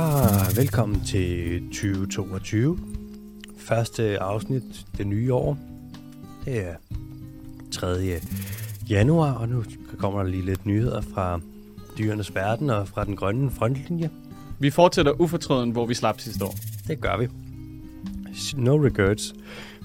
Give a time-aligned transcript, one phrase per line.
[0.00, 2.78] Ah, velkommen til 2022.
[3.58, 4.62] Første afsnit
[4.98, 5.58] det nye år.
[6.44, 6.74] Det er
[7.72, 8.20] 3.
[8.90, 9.64] januar, og nu
[9.98, 11.40] kommer der lige lidt nyheder fra
[11.98, 14.10] dyrenes verden og fra den grønne frontlinje.
[14.58, 16.54] Vi fortsætter ufortrøden, hvor vi slap sidste år.
[16.88, 17.28] Det gør vi.
[18.56, 19.34] No regrets.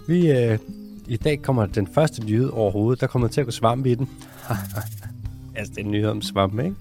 [0.08, 0.59] Vi, øh,
[1.08, 3.02] I dag kommer den første nyhed overhovedet.
[3.02, 4.09] Der kommer til at gå svamp i den.
[5.55, 6.76] altså, det er en nyhed om svamp, ikke?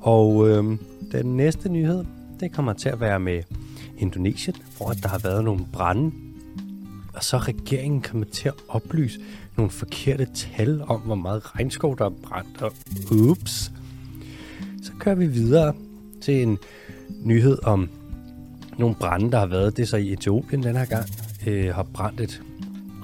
[0.00, 0.78] Og øh,
[1.12, 2.04] den næste nyhed,
[2.40, 3.42] det kommer til at være med
[3.98, 6.12] Indonesien, hvor der har været nogle brænde.
[7.14, 9.20] Og så regeringen kommer til at oplyse
[9.56, 12.62] nogle forkerte tal om, hvor meget regnskov, der er brændt.
[12.62, 12.72] Og
[13.10, 13.72] ups.
[14.82, 15.74] Så kører vi videre
[16.22, 16.58] til en
[17.22, 17.88] nyhed om
[18.78, 19.76] nogle brænde, der har været.
[19.76, 21.08] Det er så i Etiopien den her gang.
[21.46, 22.42] Øh, har brændt et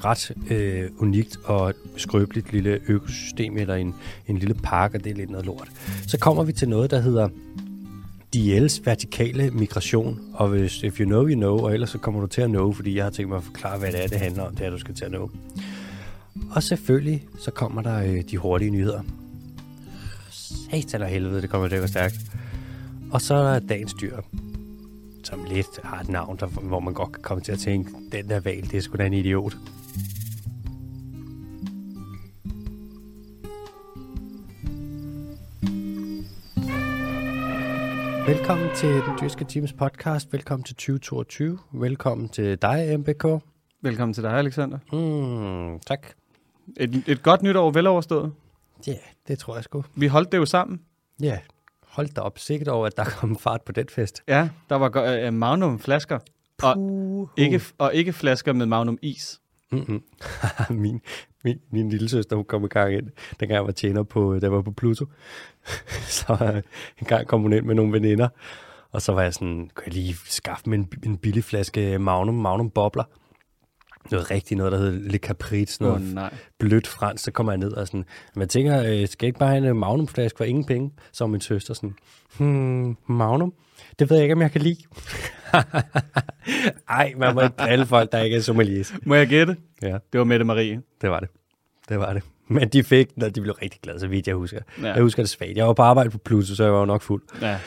[0.05, 3.95] ret øh, unikt og skrøbeligt lille økosystem eller en,
[4.27, 5.70] en lille park, og det er lidt noget lort.
[6.06, 7.28] Så kommer vi til noget, der hedder
[8.36, 12.27] DL's vertikale migration, og hvis if you know, you know, og ellers så kommer du
[12.27, 14.42] til at know, fordi jeg har tænkt mig at forklare, hvad det er, det handler
[14.42, 15.31] om, det er, du skal til at know.
[16.51, 19.03] Og selvfølgelig, så kommer der øh, de hurtige nyheder.
[20.70, 22.17] Satan og helvede, det kommer til at gå stærkt.
[23.11, 24.17] Og så er der dagens dyr,
[25.25, 28.28] som lidt har et navn, der, hvor man godt kan komme til at tænke, den
[28.28, 29.56] der valg, det er sgu da en idiot.
[38.31, 40.33] Velkommen til Den Dyrske Teams podcast.
[40.33, 41.59] Velkommen til 2022.
[41.73, 43.25] Velkommen til dig, MBK.
[43.81, 44.78] Velkommen til dig, Alexander.
[44.92, 46.06] Mm, tak.
[46.77, 48.33] Et, et godt nytår veloverstået.
[48.86, 49.84] Ja, yeah, det tror jeg sgu.
[49.95, 50.81] Vi holdt det jo sammen.
[51.20, 51.39] Ja, yeah.
[51.89, 52.39] hold da op.
[52.39, 54.23] Sikkert over, at der kom fart på den fest.
[54.28, 56.19] Ja, der var uh, Magnum-flasker.
[56.62, 57.28] Og Puh.
[57.36, 59.41] ikke, og ikke flasker med Magnum-is.
[59.73, 60.03] Mm-hmm.
[60.83, 61.01] min,
[61.45, 63.07] min, min lille søster, hun kom i gang ind,
[63.41, 65.07] dengang jeg var tjener på, der var på Pluto.
[66.19, 66.57] så øh, uh,
[67.01, 68.29] en gang kom hun ind med nogle veninder,
[68.92, 72.35] og så var jeg sådan, kan jeg lige skaffe mig en, en billig flaske Magnum,
[72.35, 73.05] Magnum Bobler.
[74.11, 76.34] Noget rigtigt, noget der hedder Le Caprice, noget Åh, nej.
[76.58, 78.05] blødt fransk, så kommer jeg ned og sådan,
[78.36, 80.90] man tænker, øh, skal jeg ikke bare have en Magnum-flaske for ingen penge?
[81.12, 81.94] Så min søster sådan,
[82.38, 83.52] hmm, Magnum?
[83.98, 84.77] Det ved jeg ikke, om jeg kan lide.
[86.88, 88.94] Ej, man må ikke drille folk, der ikke er sommeliers.
[89.02, 89.56] Må jeg gætte?
[89.83, 90.82] Ja, Det var Mette Marie.
[91.00, 91.28] det var det.
[91.88, 92.22] Det var det.
[92.48, 94.58] Men de fik den, og de blev rigtig glade, så vidt jeg husker.
[94.82, 94.92] Ja.
[94.92, 95.56] Jeg husker det svagt.
[95.56, 97.22] Jeg var på arbejde på Pluto, så jeg var jo nok fuld.
[97.42, 97.58] Ja.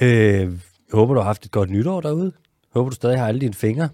[0.00, 0.48] Øh, jeg
[0.92, 2.32] håber, du har haft et godt nytår derude.
[2.74, 3.88] Jeg håber, du stadig har alle dine fingre.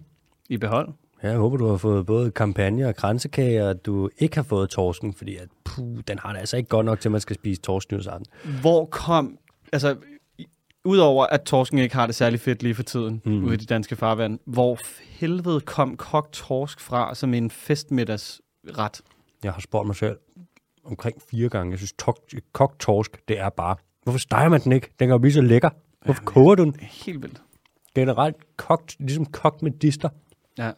[0.48, 0.88] I behold.
[1.22, 4.70] Jeg håber, du har fået både kampagne og kransekage, og at du ikke har fået
[4.70, 7.36] torsken, fordi at, puh, den har det altså ikke godt nok til, at man skal
[7.36, 8.26] spise torsk nytårsaften.
[8.60, 9.38] Hvor kom...
[9.72, 9.96] Altså,
[10.84, 13.44] udover at torsken ikke har det særlig fedt lige for tiden Mm.
[13.44, 14.78] ude i de danske farvand, hvor
[15.08, 19.00] helvede kom kogt torsk fra som en festmiddagsret?
[19.44, 20.16] Jeg har spurgt mig selv
[20.84, 21.70] omkring fire gange.
[21.70, 21.94] Jeg synes,
[22.52, 23.76] kogt torsk, det er bare...
[24.02, 24.86] Hvorfor steger man den ikke?
[24.98, 25.70] Den kan jo blive så lækker.
[26.04, 26.76] Hvorfor koger du den?
[26.80, 27.42] Helt vildt.
[27.94, 30.08] Generelt kogt, ligesom kogt med dister.
[30.58, 30.70] Ja.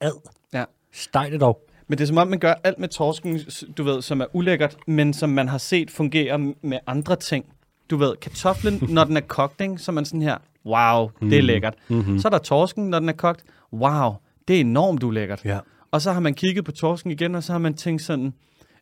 [0.00, 0.30] Ad.
[0.52, 0.64] Ja.
[0.92, 1.60] Steg det dog.
[1.88, 3.40] Men det er som om, man gør alt med torsken,
[3.76, 7.44] du ved, som er ulækkert, men som man har set fungere med andre ting.
[7.90, 11.38] Du ved, kartoflen, når den er kogt, ikke, så er man sådan her, wow, det
[11.38, 11.74] er lækkert.
[11.88, 12.18] Mm-hmm.
[12.18, 14.12] Så er der torsken, når den er kogt, wow,
[14.48, 15.44] det er enormt ulækkert.
[15.44, 15.58] Ja.
[15.90, 18.34] Og så har man kigget på torsken igen, og så har man tænkt sådan,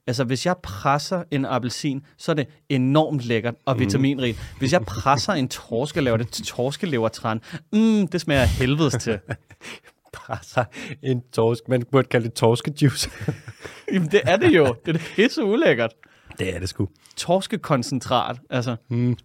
[0.06, 4.54] altså hvis jeg presser en appelsin, så er det enormt lækkert og vitaminrigt.
[4.58, 7.40] Hvis jeg presser en torsk og laver det til torskelevertræn,
[7.72, 9.18] mm, det smager helvedes til.
[10.12, 10.64] Presser
[11.02, 11.68] en torsk.
[11.68, 13.10] Man burde kalde det torskejuice.
[13.92, 14.74] Jamen det er det jo.
[14.86, 15.92] Det er pisse ulækkert.
[16.38, 16.88] det er det sgu.
[17.16, 18.76] Torskekoncentrat, altså.
[18.90, 19.16] Mm.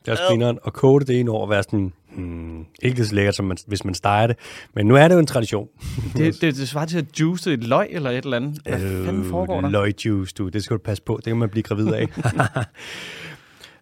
[0.00, 3.06] Det er også grineren at koge det ene år og være sådan, hmm, ikke lige
[3.06, 4.36] så lækkert, som man, hvis man steger det.
[4.74, 5.68] Men nu er det jo en tradition.
[6.16, 8.60] Det, det, det svarer til at juice et løg eller et eller andet.
[8.66, 9.68] Hvad fanden foregår der?
[9.68, 10.48] Løgjuice, du.
[10.48, 11.16] Det skal du passe på.
[11.16, 12.08] Det kan man blive gravid af.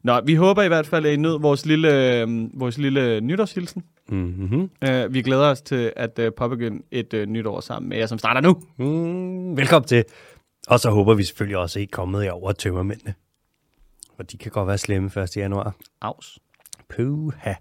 [0.04, 3.82] Nå, vi håber i hvert fald, at I nød vores lille, øh, vores lille nytårshilsen.
[4.10, 4.71] Mm-hmm.
[4.88, 8.19] Uh, vi glæder os til at uh, påbegynde et uh, nytår sammen med jer, som
[8.19, 8.62] starter nu.
[8.78, 10.04] mm, velkommen til.
[10.68, 13.15] Og så håber vi selvfølgelig også, at I er kommet jer over tømmermændene.
[14.16, 15.36] For de kan godt være slemme 1.
[15.36, 15.74] januar.
[16.01, 16.39] Aus.
[16.89, 17.54] Puha.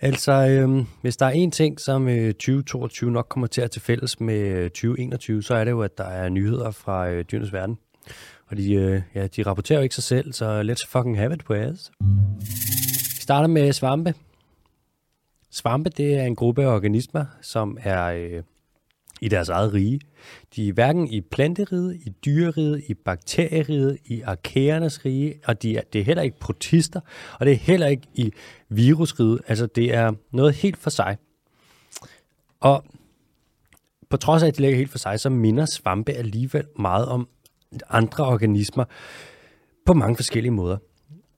[0.00, 3.82] Altså, øhm, hvis der er en ting, som øh, 2022 nok kommer til at til
[3.82, 7.52] fælles med øh, 2021, så er det jo, at der er nyheder fra øh, dyrenes
[7.52, 7.78] verden.
[8.46, 11.44] Og de, øh, ja, de rapporterer jo ikke sig selv, så let's fucking have it
[11.44, 11.92] på ass.
[13.16, 14.14] Vi starter med svampe.
[15.54, 18.42] Svampe, det er en gruppe af organismer, som er øh,
[19.20, 20.00] i deres eget rige.
[20.56, 25.82] De er hverken i planteriget, i dyreriget, i bakterieriget, i arkæernes rige, og de er,
[25.92, 27.00] det er heller ikke protister,
[27.40, 28.32] og det er heller ikke i
[28.68, 29.40] virusriget.
[29.48, 31.16] Altså, det er noget helt for sig.
[32.60, 32.84] Og
[34.10, 37.28] på trods af, at de ligger helt for sig, så minder svampe alligevel meget om
[37.90, 38.84] andre organismer
[39.86, 40.76] på mange forskellige måder.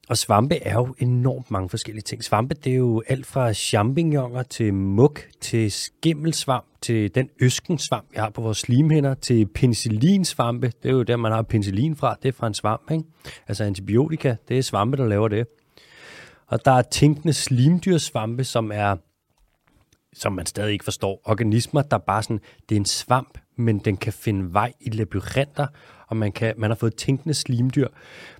[0.08, 2.24] Og svampe er jo enormt mange forskellige ting.
[2.24, 8.16] Svampe, det er jo alt fra champignoner til muk, til skimmelsvamp, til den øskensvamp, vi
[8.16, 10.72] har på vores slimhinder, til penicillinsvampe.
[10.82, 12.16] Det er jo der, man har penicillin fra.
[12.22, 13.04] Det er fra en svamp, ikke?
[13.48, 15.46] Altså antibiotika, det er svampe, der laver det.
[16.46, 18.96] Og der er tænkende slimdyrsvampe, som er
[20.18, 21.20] som man stadig ikke forstår.
[21.24, 25.66] Organismer, der bare sådan, det er en svamp, men den kan finde vej i labyrinter,
[26.08, 27.88] og man, kan, man har fået tænkende slimdyr.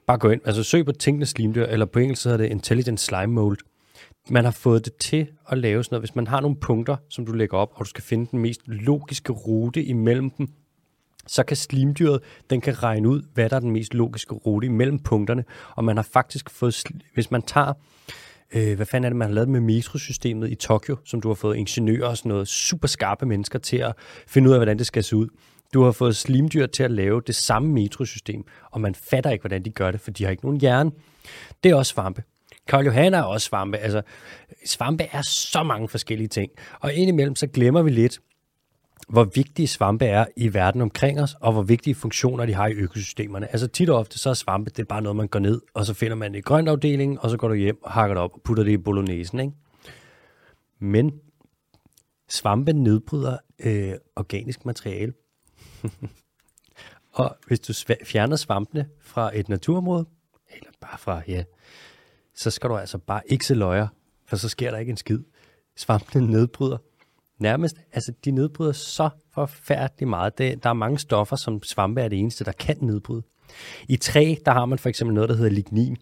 [0.06, 3.32] Bare gå ind, altså søg på tænkende slimdyr, eller på engelsk hedder det Intelligent Slime
[3.32, 3.58] Mold.
[4.30, 7.26] Man har fået det til at lave sådan noget, hvis man har nogle punkter, som
[7.26, 10.48] du lægger op, og du skal finde den mest logiske rute imellem dem,
[11.26, 12.20] så kan slimdyret,
[12.50, 15.44] den kan regne ud, hvad der er den mest logiske rute imellem punkterne,
[15.74, 16.84] og man har faktisk fået,
[17.14, 17.72] hvis man tager
[18.54, 21.34] øh, hvad fanden er det, man har lavet med metrosystemet i Tokyo, som du har
[21.34, 23.92] fået ingeniører og sådan noget super skarpe mennesker til at
[24.26, 25.28] finde ud af, hvordan det skal se ud.
[25.74, 29.64] Du har fået slimdyr til at lave det samme metrosystem, og man fatter ikke, hvordan
[29.64, 30.90] de gør det, for de har ikke nogen hjerne.
[31.64, 32.22] Det er også svampe.
[32.68, 33.78] Karl Johan er også svampe.
[33.78, 34.02] Altså,
[34.66, 36.50] svampe er så mange forskellige ting.
[36.80, 38.20] Og indimellem så glemmer vi lidt,
[39.08, 42.72] hvor vigtige svampe er i verden omkring os, og hvor vigtige funktioner de har i
[42.72, 43.46] økosystemerne.
[43.46, 45.86] Altså tit og ofte, så er svampe, det er bare noget, man går ned, og
[45.86, 48.34] så finder man det i grøntafdelingen, og så går du hjem og hakker det op
[48.34, 49.52] og putter det i bolognesen, ikke?
[50.78, 51.20] Men
[52.28, 55.12] svampe nedbryder øh, organisk materiale.
[57.12, 57.72] og hvis du
[58.04, 60.06] fjerner svampene fra et naturområde,
[60.50, 61.44] eller bare fra, ja,
[62.34, 63.88] så skal du altså bare ikke se løjer,
[64.26, 65.18] for så sker der ikke en skid.
[65.76, 66.78] Svampene nedbryder
[67.38, 70.38] nærmest, altså de nedbryder så forfærdeligt meget.
[70.38, 73.22] Det, der er mange stoffer, som svampe er det eneste, der kan nedbryde.
[73.88, 75.96] I træ, der har man for eksempel noget, der hedder lignin.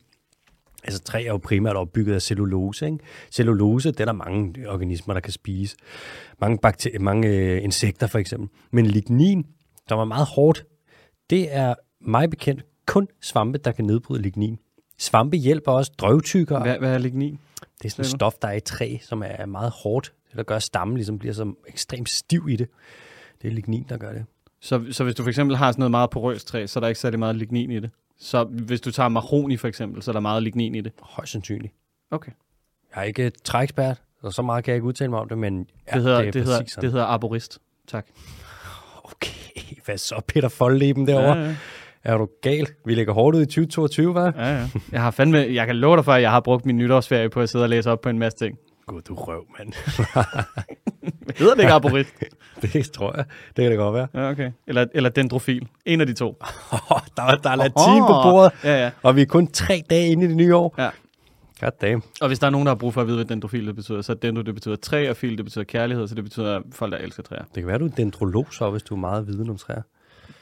[0.85, 2.87] Altså træ er jo primært opbygget af cellulose.
[2.87, 2.99] Ikke?
[3.33, 5.77] Cellulose, det er der mange organismer, der kan spise.
[6.41, 8.49] Mange, bakter- mange øh, insekter for eksempel.
[8.71, 9.47] Men lignin,
[9.89, 10.65] der var meget hårdt,
[11.31, 14.59] det er mig bekendt kun svampe, der kan nedbryde lignin.
[14.99, 16.61] Svampe hjælper også drøvtykker.
[16.61, 17.39] Hvad, hvad er lignin?
[17.79, 20.45] Det er sådan et stof, der er i træ, som er meget hårdt det, der
[20.45, 22.69] gør, at stammen ligesom bliver så ekstremt stiv i det.
[23.43, 24.25] Det er lignin, der gør det.
[24.61, 26.89] Så, så hvis du for eksempel har sådan noget meget porøst træ, så er der
[26.89, 27.91] ikke særlig meget lignin i det?
[28.19, 30.93] Så hvis du tager mahoni for eksempel, så er der meget lignin i det?
[31.03, 31.75] Højst sandsynligt.
[32.11, 32.33] Okay.
[32.95, 35.67] Jeg er ikke træekspert, og så meget kan jeg ikke udtale mig om det, men
[35.87, 36.83] ja, det, hedder, det, er det, hedder, sådan.
[36.83, 37.59] det hedder arborist.
[37.89, 38.07] Tak.
[39.05, 41.39] Okay, hvad så Peter Foldleben derovre?
[41.39, 41.57] Ja, ja.
[42.05, 42.67] Er du gal?
[42.85, 44.19] Vi lægger hårdt ud i 2022, hva'?
[44.19, 44.69] Ja, ja.
[44.93, 47.41] Jeg har fandme, jeg kan love dig for, at jeg har brugt min nytårsferie på
[47.41, 48.59] at sidde og læse op på en masse ting.
[48.87, 49.73] Gud, du røv, mand.
[51.39, 52.15] Hedder det ikke arborist?
[52.63, 53.25] det tror jeg.
[53.57, 54.09] Det kan det godt være.
[54.15, 54.53] Ja, okay.
[54.67, 55.69] Eller, eller dendrofil.
[55.85, 56.37] En af de to.
[57.17, 58.91] der, er, der er latin oh, på bordet, ja, ja.
[59.03, 60.75] og vi er kun tre dage inde i det nye år.
[60.79, 60.91] Ja.
[61.61, 62.03] God damn.
[62.21, 64.03] Og hvis der er nogen, der har brug for at vide, hvad dendrofil det betyder,
[64.03, 66.93] så er dendro, det betyder træ, og fil, det betyder kærlighed, så det betyder folk,
[66.93, 67.43] der elsker træer.
[67.43, 69.83] Det kan være, du er dendrolog så, hvis du er meget viden om træer.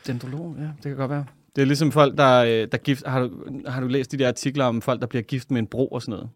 [0.06, 1.24] Dendrolog, ja, det kan godt være.
[1.56, 3.06] Det er ligesom folk, der, øh, der gift...
[3.06, 3.30] Har du,
[3.66, 6.02] har du læst de der artikler om folk, der bliver gift med en bro og
[6.02, 6.30] sådan noget?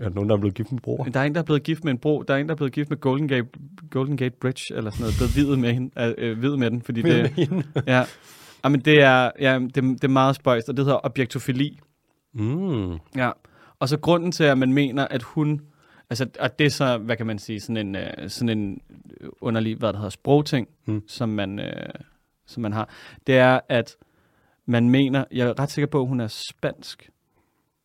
[0.00, 1.04] Er der nogen, der er blevet gift med bror?
[1.04, 2.22] Der er en, der er blevet gift med en bro.
[2.22, 3.48] Der er en, der er blevet gift med Golden Gate,
[3.90, 5.14] Golden Gate Bridge, eller sådan noget.
[5.18, 6.82] Blevet videt med, hende, øh, vid med den.
[6.82, 7.32] Fordi det,
[7.86, 8.04] ja,
[8.64, 11.80] ja, men det er, ja, det, det er meget spøjst, og det hedder objektofili.
[12.34, 12.92] Mm.
[13.16, 13.30] Ja,
[13.78, 15.60] og så grunden til, at man mener, at hun...
[16.10, 18.80] Altså, og det er så, hvad kan man sige, sådan en, uh, sådan en
[19.40, 21.02] underlig, hvad der hedder, sprogting, mm.
[21.08, 22.00] som, man, uh,
[22.46, 22.88] som man har.
[23.26, 23.96] Det er, at
[24.66, 27.10] man mener, jeg er ret sikker på, at hun er spansk,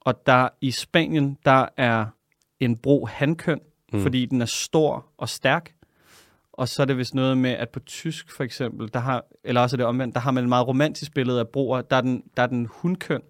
[0.01, 2.05] og der i Spanien, der er
[2.59, 3.59] en bro hankøn,
[3.93, 4.01] mm.
[4.01, 5.73] fordi den er stor og stærk.
[6.53, 9.61] Og så er det vist noget med, at på tysk for eksempel, der har, eller
[9.61, 12.01] også er det omvendt, der har man et meget romantisk billede af broer, der er
[12.01, 13.21] den, der er den hundkøn,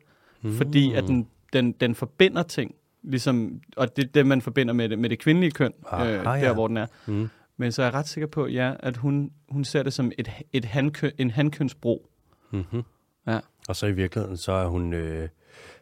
[0.42, 0.58] mm.
[0.58, 4.90] fordi at den, den, den forbinder ting, ligesom, og det er det, man forbinder med
[4.90, 6.54] det, med det kvindelige køn, Aha, øh, der ja.
[6.54, 6.88] hvor den er.
[7.06, 7.30] Mm.
[7.58, 10.32] Men så er jeg ret sikker på, ja, at hun, hun ser det som et,
[10.54, 12.10] et hankøn, en hankønsbro.
[12.52, 12.84] Mm-hmm.
[13.28, 13.40] Ja.
[13.68, 15.30] Og så i virkeligheden, så er hun øh,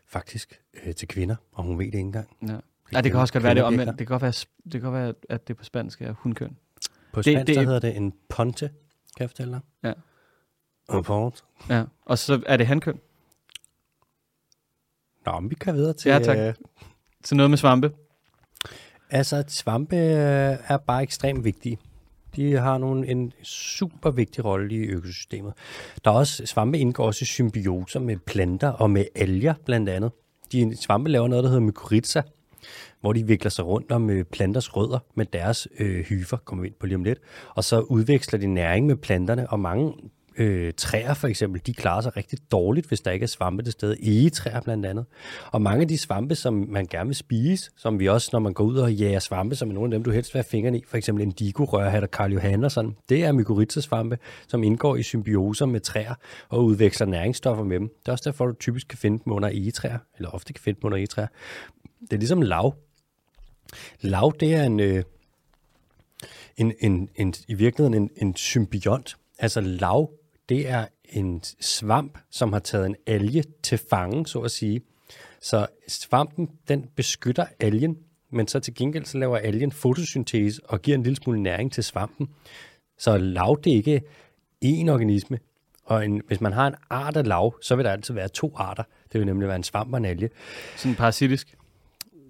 [0.10, 2.38] faktisk øh, til kvinder, og hun ved det ikke engang.
[2.48, 2.58] Ja.
[2.94, 4.00] Ja, det kan også godt være det omvendt.
[4.00, 6.58] Det kan godt være, det kan godt være, at det på spansk er hundkøn.
[7.14, 8.68] På spansk, det, det, hedder det en ponte,
[9.18, 9.62] kan jeg fortælle dig.
[9.84, 9.94] Ja.
[10.98, 11.42] En ponte.
[11.70, 13.00] Ja, og så er det hankøn.
[15.26, 16.10] Nå, men vi kan videre til...
[16.10, 16.38] Ja, tak.
[16.38, 16.54] Øh,
[17.24, 17.92] til noget med svampe.
[19.10, 21.80] Altså, svampe øh, er bare ekstremt vigtige.
[22.36, 25.54] De har nogle, en super vigtig rolle i økosystemet.
[26.06, 30.12] Der er også, svampe indgår også i symbioser med planter og med alger blandt andet.
[30.52, 32.22] De svampe laver noget, der hedder mykorrhiza,
[33.02, 36.68] hvor de vikler sig rundt om øh, planters rødder med deres øh, hyfer, kommer vi
[36.68, 37.20] ind på lige om lidt,
[37.56, 39.94] og så udveksler de næring med planterne, og mange
[40.40, 43.72] Øh, træer for eksempel, de klarer sig rigtig dårligt, hvis der ikke er svampe til
[43.72, 43.98] stede.
[44.02, 45.06] Egetræer blandt andet.
[45.52, 48.54] Og mange af de svampe, som man gerne vil spise, som vi også, når man
[48.54, 50.78] går ud og jager svampe, som er nogle af dem, du helst vil have fingrene
[50.78, 54.18] i, for eksempel indigo, rørhat og Karl Johan og sådan, det er mykorrhizasvampe,
[54.48, 56.14] som indgår i symbioser med træer
[56.50, 57.88] og udveksler næringsstoffer med dem.
[57.88, 60.80] Det er også derfor, du typisk kan finde dem under egetræer, eller ofte kan finde
[60.82, 61.28] dem under egetræer.
[62.02, 62.76] Det er ligesom lav.
[64.02, 65.04] Lav, det er en, øh,
[66.58, 69.18] en, en, en, i virkeligheden en, en symbiont.
[69.40, 70.10] Altså lav,
[70.50, 74.82] det er en svamp, som har taget en alge til fange, så at sige.
[75.42, 77.98] Så svampen, den beskytter algen,
[78.32, 81.84] men så til gengæld så laver algen fotosyntese og giver en lille smule næring til
[81.84, 82.30] svampen.
[82.98, 84.02] Så lav, det ikke
[84.66, 85.40] én organisme.
[85.86, 88.54] Og en, hvis man har en art af lav, så vil der altid være to
[88.56, 88.84] arter.
[89.12, 90.30] Det vil nemlig være en svamp og en alge.
[90.78, 91.56] Sådan parasitisk.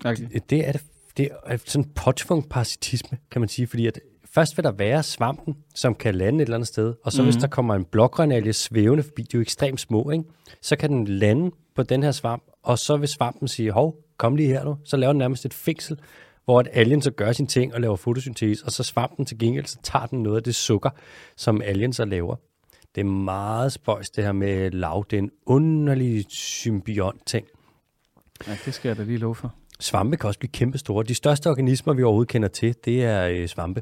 [0.05, 0.27] Okay.
[0.49, 0.81] Det er det
[1.19, 3.99] det er sådan påtvunget parasitisme, kan man sige, fordi at
[4.31, 7.25] først vil der være svampen, som kan lande et eller andet sted, og så mm.
[7.25, 10.23] hvis der kommer en blågrønalje svævende forbi, de er jo ekstremt små, ikke?
[10.61, 14.35] så kan den lande på den her svamp, og så vil svampen sige, hov, kom
[14.35, 15.99] lige her nu, så laver den nærmest et fængsel,
[16.45, 19.65] hvor at algen så gør sin ting og laver fotosyntese, og så svampen til gengæld,
[19.65, 20.89] så tager den noget af det sukker,
[21.35, 22.35] som algen så laver.
[22.95, 25.05] Det er meget spøjs, det her med lav.
[25.09, 27.47] Det er en underlig symbiont ting.
[28.47, 29.55] Ja, det skal jeg da lige love for.
[29.79, 31.03] Svampe kan også blive kæmpestore.
[31.03, 33.81] De største organismer, vi overhovedet kender til, det er øh, svampe.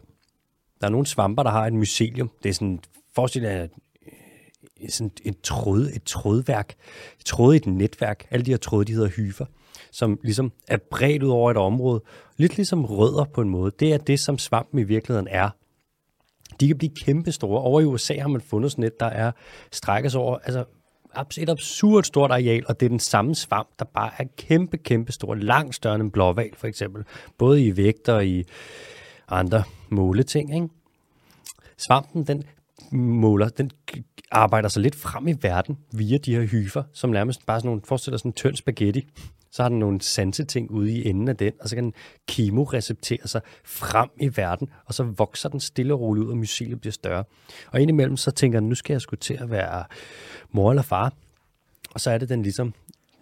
[0.82, 2.32] Der er nogle svamper, der har et mycelium.
[2.44, 2.80] Det er sådan,
[3.16, 6.76] forestil jer øh, sådan et, tråd, et trådværk,
[7.20, 8.28] et tråd i et netværk.
[8.32, 9.46] Alle de her tråde, de hedder hyfer,
[9.92, 12.04] som ligesom er bredt ud over et område.
[12.38, 13.72] Lidt ligesom rødder på en måde.
[13.80, 15.50] Det er det, som svampen i virkeligheden er.
[16.60, 17.62] De kan blive kæmpestore.
[17.62, 19.32] Over i USA har man fundet sådan et, der er
[19.72, 20.66] strækkes over altså
[21.38, 25.12] et absurd stort areal, og det er den samme svamp, der bare er kæmpe, kæmpe
[25.12, 27.04] stor, langt større end en blåval for eksempel,
[27.38, 28.44] både i vægt og i
[29.28, 30.56] andre måleting.
[30.56, 30.70] Ikke?
[31.78, 32.44] Svampen, den
[32.92, 33.72] måler, den
[34.32, 37.82] arbejder sig lidt frem i verden via de her hyfer, som nærmest bare sådan nogle,
[37.86, 39.08] forestiller sådan en tynd spaghetti.
[39.52, 41.94] Så har den nogle sanseting ude i enden af den, og så kan den
[42.28, 46.82] kemoreceptere sig frem i verden, og så vokser den stille og roligt ud, og myceliet
[46.82, 47.24] bliver større.
[47.72, 49.86] Og indimellem så tænker den, nu skal jeg sgu til at være
[50.52, 51.14] mor eller far.
[51.92, 52.74] Og så er det den ligesom,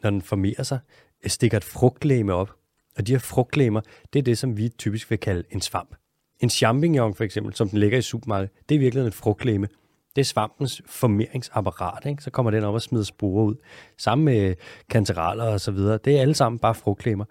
[0.04, 0.80] når den formerer sig,
[1.28, 2.52] stikker et frugtlæme op.
[2.98, 3.82] Og de her frugtlæmer,
[4.14, 5.96] det er det, som vi typisk vil kalde en svamp.
[6.40, 9.68] En champignon for eksempel, som den ligger i supermarkedet, det er virkelig en frugtlæme.
[10.16, 12.24] Det er svampens formeringsapparat, ikke?
[12.24, 13.56] så kommer den op og smider sporer ud.
[13.98, 14.56] Sammen med
[14.90, 16.00] kanteraler og så videre.
[16.06, 17.26] Det er alle sammen bare frugtklemmer.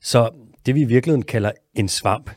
[0.00, 0.30] Så
[0.66, 2.30] det vi i virkeligheden kalder en svamp,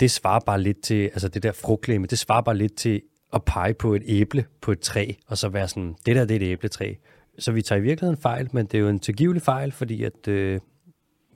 [0.00, 3.44] det svarer bare lidt til, altså det der frugtklemme, det svarer bare lidt til at
[3.44, 6.40] pege på et æble på et træ, og så være sådan, det der det er
[6.40, 6.94] et æbletræ.
[7.38, 10.28] Så vi tager i virkeligheden fejl, men det er jo en tilgivelig fejl, fordi at,
[10.28, 10.60] øh,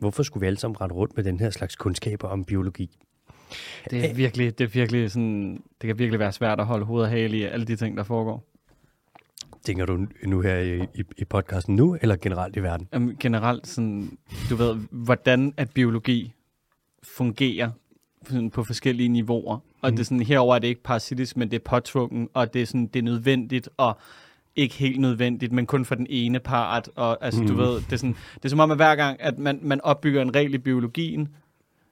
[0.03, 2.99] hvorfor skulle vi alle sammen rette rundt med den her slags kundskaber om biologi?
[3.91, 7.11] Det er virkelig, det er virkelig sådan, det kan virkelig være svært at holde hovedet
[7.11, 8.49] hale i alle de ting, der foregår.
[9.65, 12.89] Tænker du nu her i, i, i podcasten nu, eller generelt i verden?
[12.97, 14.19] Um, generelt sådan,
[14.51, 16.33] du ved, hvordan at biologi
[17.03, 17.71] fungerer
[18.29, 19.59] sådan på forskellige niveauer.
[19.83, 19.97] Og mm.
[19.97, 22.67] det er sådan, herover er det ikke parasitisk, men det er påtvungen, og det er
[22.67, 23.99] sådan, det er nødvendigt, og
[24.57, 26.89] ikke helt nødvendigt, men kun for den ene part.
[26.97, 27.49] Og altså, mm.
[27.49, 29.81] du ved, det er, sådan, det er som om, at hver gang, at man, man
[29.81, 31.29] opbygger en regel i biologien,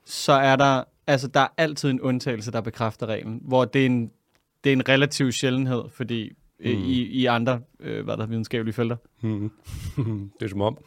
[0.05, 3.87] så er der, altså, der er altid en undtagelse, der bekræfter reglen, hvor det er
[3.87, 4.11] en,
[4.65, 6.85] det er en relativ sjældenhed, fordi øh, mm.
[6.85, 8.97] i, i andre øh, hvad der videnskabelige felter.
[9.21, 9.51] Mm.
[10.41, 10.79] det er som om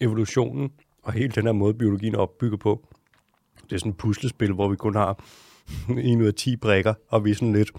[0.00, 0.70] evolutionen
[1.02, 2.86] og hele den her måde, biologien er opbygget på,
[3.62, 5.24] det er sådan et puslespil, hvor vi kun har
[6.08, 7.70] en ud af 10 brækker, og vi er sådan lidt,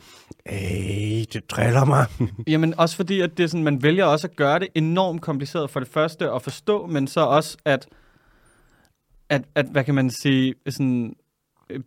[0.45, 2.05] Ej, det driller mig.
[2.47, 5.69] Jamen også fordi, at det er sådan, man vælger også at gøre det enormt kompliceret
[5.69, 7.87] for det første at forstå, men så også at,
[9.29, 11.15] at, at hvad kan man sige, sådan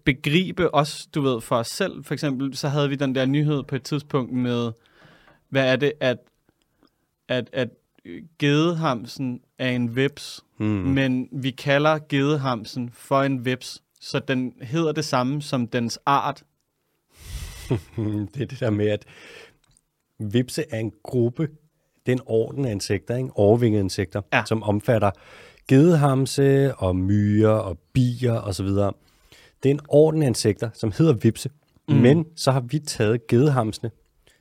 [0.04, 2.04] begribe også, du ved, for os selv.
[2.04, 4.72] For eksempel, så havde vi den der nyhed på et tidspunkt med,
[5.48, 6.18] hvad er det, at,
[7.28, 7.68] at, at
[8.38, 10.68] gedehamsen er en vips, hmm.
[10.68, 16.44] men vi kalder gedehamsen for en vips, så den hedder det samme som dens art.
[18.34, 19.04] det er det der med, at
[20.18, 21.48] vipse er en gruppe,
[22.06, 23.30] det er en orden af insekter, ikke?
[23.34, 24.42] overvingede insekter, ja.
[24.46, 25.10] som omfatter
[25.68, 28.66] gedehamse og myrer og bier osv.
[28.66, 31.50] Det er en orden af insekter, som hedder vipse,
[31.88, 31.94] mm.
[31.94, 33.90] men så har vi taget gedehamsene,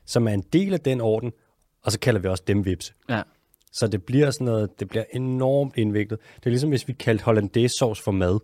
[0.06, 1.32] som er en del af den orden,
[1.82, 2.94] og så kalder vi også dem vipse.
[3.08, 3.22] Ja.
[3.72, 6.20] Så det bliver sådan noget, det bliver enormt indviklet.
[6.36, 8.38] Det er ligesom hvis vi kaldte hollandaise sauce for mad.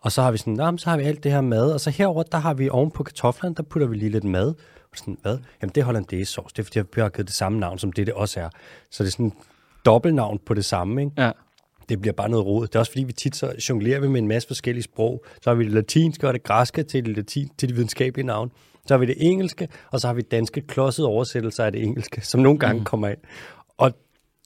[0.00, 1.90] Og så har vi sådan, nah, så har vi alt det her mad, og så
[1.90, 4.54] herover der har vi oven på kartoflerne, der putter vi lige lidt mad.
[4.90, 5.38] Og sådan, hvad?
[5.62, 7.92] Jamen det er hollandaise sauce, det er fordi, jeg har givet det samme navn, som
[7.92, 8.48] det det også er.
[8.90, 9.32] Så det er sådan
[9.84, 11.22] dobbeltnavn på det samme, ikke?
[11.22, 11.30] Ja.
[11.88, 12.66] Det bliver bare noget rod.
[12.66, 15.24] Det er også fordi, vi tit så jonglerer vi med en masse forskellige sprog.
[15.42, 18.50] Så har vi det latinske og det græske til det, latin, til de videnskabelige navn.
[18.86, 22.20] Så har vi det engelske, og så har vi danske klodsede oversættelser af det engelske,
[22.30, 22.84] som nogle gange mm.
[22.84, 23.18] kommer ind
[23.78, 23.92] og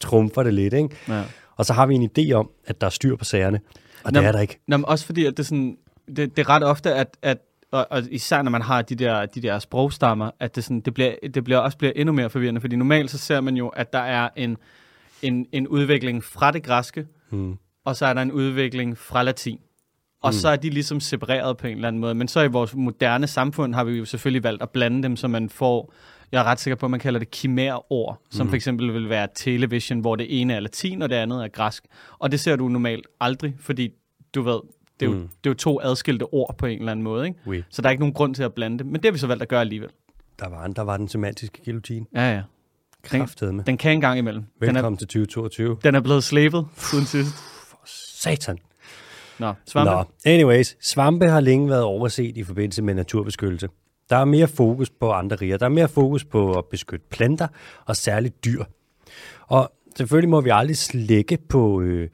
[0.01, 0.75] trumfer det lidt.
[0.75, 0.97] Ikke?
[1.09, 1.23] Ja.
[1.57, 3.61] Og så har vi en idé om, at der er styr på sagerne,
[4.05, 4.61] og Nå, det er der ikke.
[4.67, 7.39] Nå, også fordi, at det sådan, det, det er ret ofte, at, at
[7.71, 10.95] og, og især når man har de der, de der sprogstammer, at det, sådan, det,
[10.95, 13.93] bliver, det bliver også bliver endnu mere forvirrende, fordi normalt så ser man jo, at
[13.93, 14.57] der er en,
[15.23, 17.57] en, en udvikling fra det græske, Hmm.
[17.85, 19.59] og så er der en udvikling fra latin.
[20.23, 20.33] Og mm.
[20.33, 22.15] så er de ligesom separeret på en eller anden måde.
[22.15, 25.29] Men så i vores moderne samfund har vi jo selvfølgelig valgt at blande dem, så
[25.29, 25.93] man får,
[26.33, 28.51] jeg er ret sikker på, at man kalder det kimærord, som mm.
[28.51, 31.85] for eksempel vil være television, hvor det ene er latin, og det andet er græsk.
[32.19, 33.91] Og det ser du normalt aldrig, fordi
[34.35, 34.61] du ved,
[35.01, 35.23] det er, jo, Mm.
[35.23, 37.27] det er jo to adskilte ord på en eller anden måde.
[37.27, 37.39] Ikke?
[37.47, 37.63] Oui.
[37.71, 38.87] Så der er ikke nogen grund til at blande det.
[38.87, 39.89] Men det har vi så valgt at gøre alligevel.
[40.39, 42.07] Der var, der var den semantiske guillotine.
[42.15, 42.43] Ja, ja.
[43.03, 43.63] Kraftedeme.
[43.67, 44.45] Den kan en gang imellem.
[44.61, 45.77] Den er, Velkommen til 2022.
[45.85, 47.35] den er blevet slæbet siden sidst.
[48.23, 48.59] Satan.
[49.39, 49.91] Nå, svampe.
[49.93, 50.77] Nå, anyways.
[50.81, 53.69] Svampe har længe været overset i forbindelse med naturbeskyttelse.
[54.11, 55.57] Der er mere fokus på andre riger.
[55.57, 57.49] Der er mere fokus på at beskytte planter
[57.87, 58.65] og særligt dyr.
[59.47, 62.09] Og selvfølgelig må vi aldrig slække på, øh,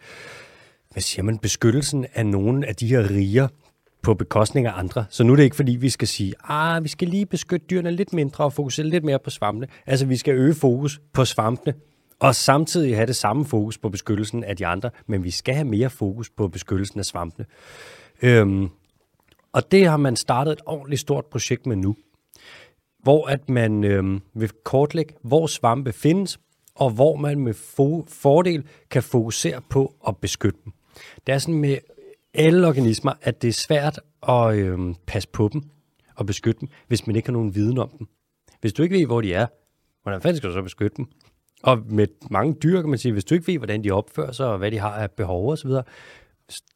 [0.92, 3.48] hvad siger man, beskyttelsen af nogle af de her riger
[4.02, 5.04] på bekostning af andre.
[5.10, 7.90] Så nu er det ikke fordi, vi skal sige, ah, vi skal lige beskytte dyrene
[7.90, 9.66] lidt mindre og fokusere lidt mere på svampene.
[9.86, 11.74] Altså, vi skal øge fokus på svampene,
[12.20, 15.64] og samtidig have det samme fokus på beskyttelsen af de andre, men vi skal have
[15.64, 17.46] mere fokus på beskyttelsen af svampene.
[18.22, 18.68] Øhm,
[19.52, 21.96] og det har man startet et ordentligt stort projekt med nu,
[23.02, 26.40] hvor at man øh, vil kortlægge, hvor svampe findes,
[26.74, 30.72] og hvor man med fo- fordel kan fokusere på at beskytte dem.
[31.26, 31.78] Det er sådan med
[32.34, 35.62] alle organismer, at det er svært at øh, passe på dem
[36.16, 38.06] og beskytte dem, hvis man ikke har nogen viden om dem.
[38.60, 39.46] Hvis du ikke ved, hvor de er,
[40.02, 41.06] hvordan fanden skal du så beskytte dem?
[41.62, 44.46] Og med mange dyr kan man sige, hvis du ikke ved, hvordan de opfører sig,
[44.46, 45.70] og hvad de har af behov osv.,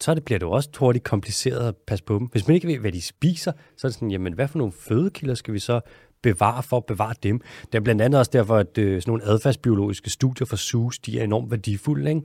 [0.01, 2.27] så det, bliver det jo også hurtigt kompliceret at passe på dem.
[2.27, 4.73] Hvis man ikke ved, hvad de spiser, så er det sådan, jamen hvad for nogle
[4.73, 5.81] fødekilder skal vi så
[6.23, 7.41] bevare for at bevare dem?
[7.73, 11.21] Det er blandt andet også derfor, at øh, sådan nogle adfærdsbiologiske studier for sus, de
[11.21, 12.11] er enormt værdifulde.
[12.11, 12.23] Ikke?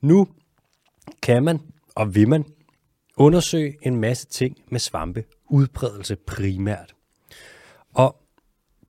[0.00, 0.28] Nu
[1.22, 1.60] kan man
[1.98, 2.44] og vil man
[3.16, 6.94] undersøge en masse ting med svampe, udbredelse primært.
[7.94, 8.16] Og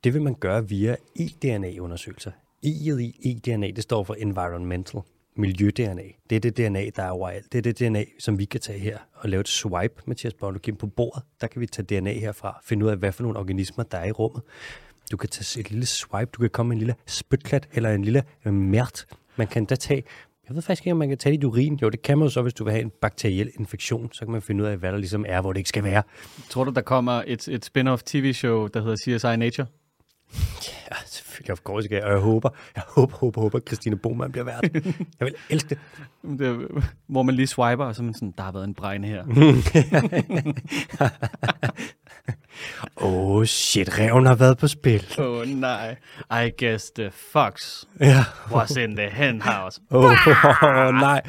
[0.04, 2.32] det vil man gøre via eDNA-undersøgelser.
[2.66, 5.02] I'et i eDNA, det står for Environmental,
[5.40, 6.04] miljø-DNA.
[6.30, 7.52] Det er det DNA, der er overalt.
[7.52, 10.76] Det er det DNA, som vi kan tage her og lave et swipe, Mathias Bavlokim,
[10.76, 11.24] på bordet.
[11.42, 14.06] Der kan vi tage DNA herfra, finde ud af, hvad for nogle organismer, der er
[14.06, 14.42] i rummet.
[15.12, 18.04] Du kan tage et lille swipe, du kan komme med en lille spytklat eller en
[18.04, 19.06] lille øh, mert.
[19.36, 20.04] Man kan da tage,
[20.48, 21.80] jeg ved faktisk ikke, om man kan tage dit urin.
[21.82, 24.10] Jo, det kan man jo så, hvis du vil have en bakteriel infektion.
[24.14, 26.04] Så kan man finde ud af, hvad der ligesom er, hvor det ikke skal være.
[26.50, 29.68] Tror du, der kommer et, et spin-off tv-show, der hedder CSI Nature?
[30.92, 32.06] Ja, selvfølgelig, of course, ikke.
[32.06, 34.64] Og jeg håber, jeg håber, håber, håber, at Christine Boman bliver vært.
[35.20, 35.78] Jeg vil elske det.
[36.40, 39.08] Det, er- hvor man lige swiper, og så man sådan, der har været en bregne
[39.08, 39.24] her.
[42.96, 45.06] Oh, shit, reven har været på spil.
[45.20, 45.96] Oh, nej,
[46.32, 48.24] I guess the fox Ja.
[48.52, 49.82] was in the hen house.
[49.92, 51.22] Åh, oh, oh, nej.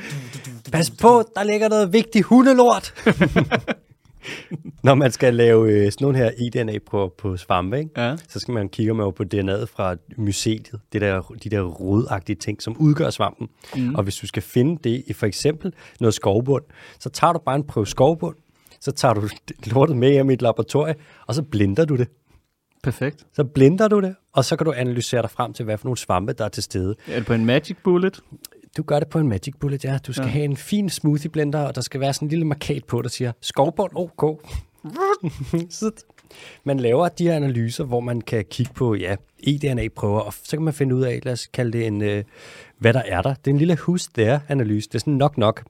[0.72, 2.94] Pas på, der ligger noget vigtigt hundelort.
[4.84, 7.90] Når man skal lave øh, sådan nogle her eDNA-prøver på svampe, ikke?
[7.96, 8.16] Ja.
[8.28, 12.62] så skal man kigge med på DNA'et fra myceliet, det der, de der rodagtige ting,
[12.62, 13.48] som udgør svampen.
[13.76, 13.94] Mm.
[13.94, 16.64] Og hvis du skal finde det i for eksempel noget skovbund,
[16.98, 18.36] så tager du bare en prøve skovbund,
[18.80, 19.28] så tager du
[19.72, 20.94] lortet med hjem i et laboratorie,
[21.26, 22.08] og så blinder du det.
[22.82, 23.26] Perfekt.
[23.32, 25.98] Så blinder du det, og så kan du analysere dig frem til, hvad for nogle
[25.98, 26.94] svampe, der er til stede.
[27.06, 28.20] Er det på en magic bullet?
[28.76, 29.98] Du gør det på en Magic Bullet, ja.
[30.06, 30.30] Du skal ja.
[30.30, 33.08] Have en fin smoothie blender, og der skal være sådan en lille markat på, der
[33.08, 34.44] siger, skovbund, OK.
[35.70, 35.90] så
[36.64, 40.64] man laver de her analyser, hvor man kan kigge på ja, eDNA-prøver, og så kan
[40.64, 42.24] man finde ud af, lad os kalde det en, øh,
[42.78, 43.34] hvad der er der.
[43.34, 44.88] Det er en lille who's there-analyse.
[44.88, 45.64] Det er sådan nok nok.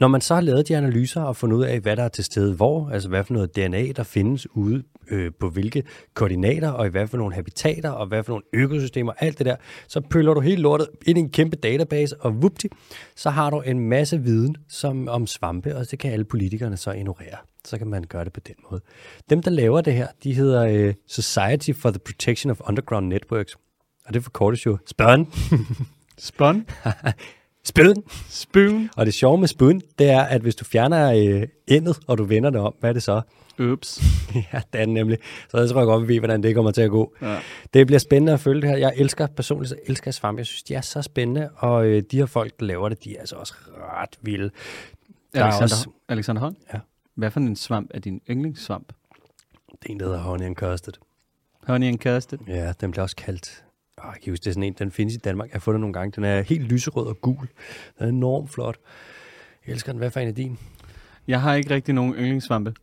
[0.00, 2.24] Når man så har lavet de analyser og fundet ud af, hvad der er til
[2.24, 5.82] stede hvor, altså hvad for noget DNA, der findes ude øh, på hvilke
[6.14, 9.56] koordinater, og i hvad for nogle habitater, og hvad for nogle økosystemer, alt det der,
[9.88, 12.68] så pøller du hele lortet ind i en kæmpe database, og vupti,
[13.16, 16.90] så har du en masse viden som, om svampe, og det kan alle politikerne så
[16.90, 17.36] ignorere.
[17.64, 18.80] Så kan man gøre det på den måde.
[19.30, 23.56] Dem, der laver det her, de hedder øh, Society for the Protection of Underground Networks,
[24.06, 25.32] og det forkortes jo SPUN.
[26.18, 26.66] Spun?
[27.64, 28.04] SPUN!
[28.28, 28.90] Spoon?
[28.96, 32.24] Og det sjove med spoon, det er, at hvis du fjerner øh, endet, og du
[32.24, 33.20] vender det om, hvad er det så?
[33.58, 34.02] Ups.
[34.52, 35.18] ja, det er det nemlig.
[35.48, 37.14] Så jeg tror jeg godt, vi ved, hvordan det kommer til at gå.
[37.22, 37.38] Ja.
[37.74, 38.76] Det bliver spændende at følge det her.
[38.76, 40.38] Jeg elsker personligt, så elsker jeg svampe.
[40.38, 43.16] Jeg synes, de er så spændende, og øh, de her folk, der laver det, de
[43.16, 43.54] er altså også
[44.00, 44.50] ret vilde.
[45.34, 46.56] Der er Alexander, også Alexander Holm?
[46.74, 46.78] Ja.
[47.14, 48.92] Hvad for en svamp er din yndlingssvamp?
[49.82, 50.94] det er en, der hedder Honey and Custard.
[51.66, 52.40] Honey and custard?
[52.46, 53.64] Ja, den bliver også kaldt...
[54.04, 55.48] Jeg kan huske, det er sådan en, den findes i Danmark.
[55.48, 56.12] Jeg har fundet den nogle gange.
[56.16, 57.48] Den er helt lyserød og gul.
[57.98, 58.76] Den er enormt flot.
[59.66, 59.98] Jeg elsker den.
[59.98, 60.58] Hvad for en af din?
[61.28, 62.74] Jeg har ikke rigtig nogen yndlingssvampe.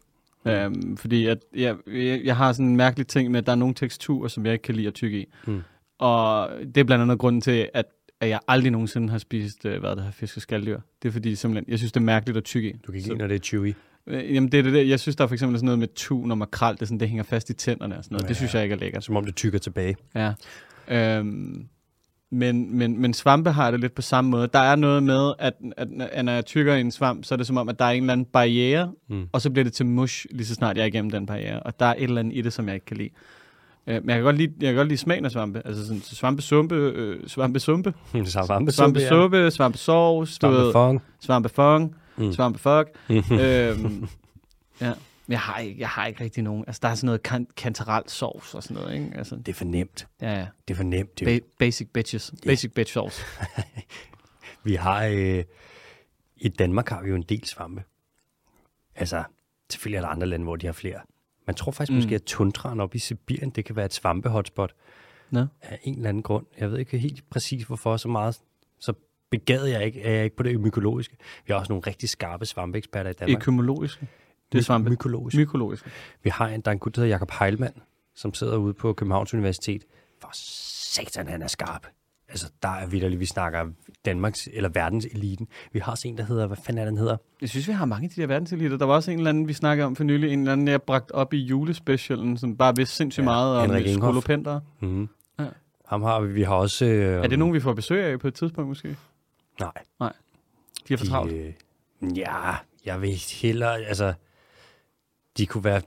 [0.45, 3.55] Øhm, fordi at jeg, jeg, jeg har sådan en mærkelig ting med, at der er
[3.55, 5.25] nogle teksturer, som jeg ikke kan lide at tykke i.
[5.47, 5.61] Mm.
[5.99, 7.85] Og det er blandt andet grunden til, at,
[8.19, 10.79] at jeg aldrig nogensinde har spist, øh, hvad det her fisk og skalddyr.
[11.01, 12.71] Det er fordi, simpelthen, jeg synes, det er mærkeligt at tykke i.
[12.71, 13.73] Du kan ikke lide, når det er chewy.
[14.07, 14.81] Øh, Jamen, det er det der.
[14.81, 16.99] Jeg synes, der er for eksempel sådan noget med tun og makrel, det, er sådan,
[16.99, 18.23] det hænger fast i tænderne og sådan noget.
[18.23, 18.27] Ja.
[18.27, 19.03] Det synes jeg ikke er lækkert.
[19.03, 19.95] Som om det tykker tilbage.
[20.15, 20.33] Ja.
[20.87, 21.65] Øhm,
[22.31, 24.49] men, men, men svampe har det lidt på samme måde.
[24.53, 27.37] Der er noget med, at, at, at når jeg tykker i en svamp, så er
[27.37, 29.27] det som om, at der er en eller anden barriere, Mm.
[29.31, 31.59] og så bliver det til mush, lige så snart jeg er igennem den barriere.
[31.59, 33.09] Og der er et eller andet i det, som jeg ikke kan lide.
[33.87, 35.61] Øh, men jeg kan, godt lide, jeg kan godt lide smagen af svampe.
[35.65, 41.01] Altså sådan svampesumpe, øh, svampesumpe, Svampesuppe, svampesuppe, svampesovs, du ved, Svampefong.
[41.21, 42.31] svampefong, Mm.
[42.33, 42.87] svampefok.
[43.09, 44.07] øhm,
[44.81, 44.91] ja.
[45.27, 46.63] Men Jeg har, ikke, jeg har ikke rigtig nogen.
[46.67, 49.11] Altså, der er sådan noget kan- kantarel sovs og sådan noget, ikke?
[49.17, 50.07] Altså, Det er for nemt.
[50.21, 50.47] ja, ja.
[50.67, 51.21] Det er for nemt.
[51.21, 52.33] Jo- Ba- basic bitches.
[52.45, 53.23] Basic bitch sauce.
[54.63, 55.03] Vi har...
[55.05, 55.43] Øh,
[56.37, 57.83] I Danmark har vi jo en del svampe.
[58.95, 59.23] Altså,
[59.69, 60.99] selvfølgelig er der andre lande, hvor de har flere.
[61.47, 61.95] Man tror faktisk Mm.
[61.95, 64.73] måske, at tundraen oppe i Sibirien, det kan være et svampe-hotspot.
[65.31, 65.45] Nå.
[65.61, 66.45] Af en eller anden grund.
[66.59, 68.39] Jeg ved ikke helt præcis, hvorfor så meget...
[68.79, 68.93] Så
[69.29, 71.15] begavet jeg ikke, er jeg ikke på det mykologiske.
[71.45, 73.41] Vi har også nogle rigtig skarpe svampeeksperter i Danmark.
[73.41, 74.07] Økymologiske.
[74.51, 74.89] Det er svampe.
[74.89, 75.37] Mykologisk.
[75.37, 75.89] Mykologiske.
[76.23, 77.73] Vi har en, der er en gut, der hedder Jakob Heilmann,
[78.15, 79.83] som sidder ude på Københavns Universitet.
[80.21, 81.87] For satan, han er skarp.
[82.29, 83.65] Altså, der er vidderligt, vi snakker
[84.05, 85.47] Danmarks eller verdens eliten.
[85.73, 87.17] Vi har også en, der hedder, hvad fanden er den hedder?
[87.41, 88.77] Jeg synes, vi har mange af de der verdenseliter.
[88.77, 90.33] Der var også en eller anden, vi snakkede om for nylig.
[90.33, 93.93] En eller anden, jeg bragt op i julespecialen, som bare vidste sindssygt Ja, meget om
[93.97, 94.59] skolopenter.
[94.79, 95.09] Mm-hmm.
[95.39, 95.45] Ja.
[95.85, 96.33] Ham har vi.
[96.33, 96.85] Vi har også...
[96.85, 98.97] Øh, Er det nogen, vi får besøg af på et tidspunkt måske?
[99.59, 100.13] Nej.
[100.87, 101.31] De er for travlt.
[101.31, 101.37] De,
[102.01, 102.55] øh, ja,
[102.85, 103.81] jeg vil hellere...
[103.81, 104.13] Altså,
[105.37, 105.81] de kunne være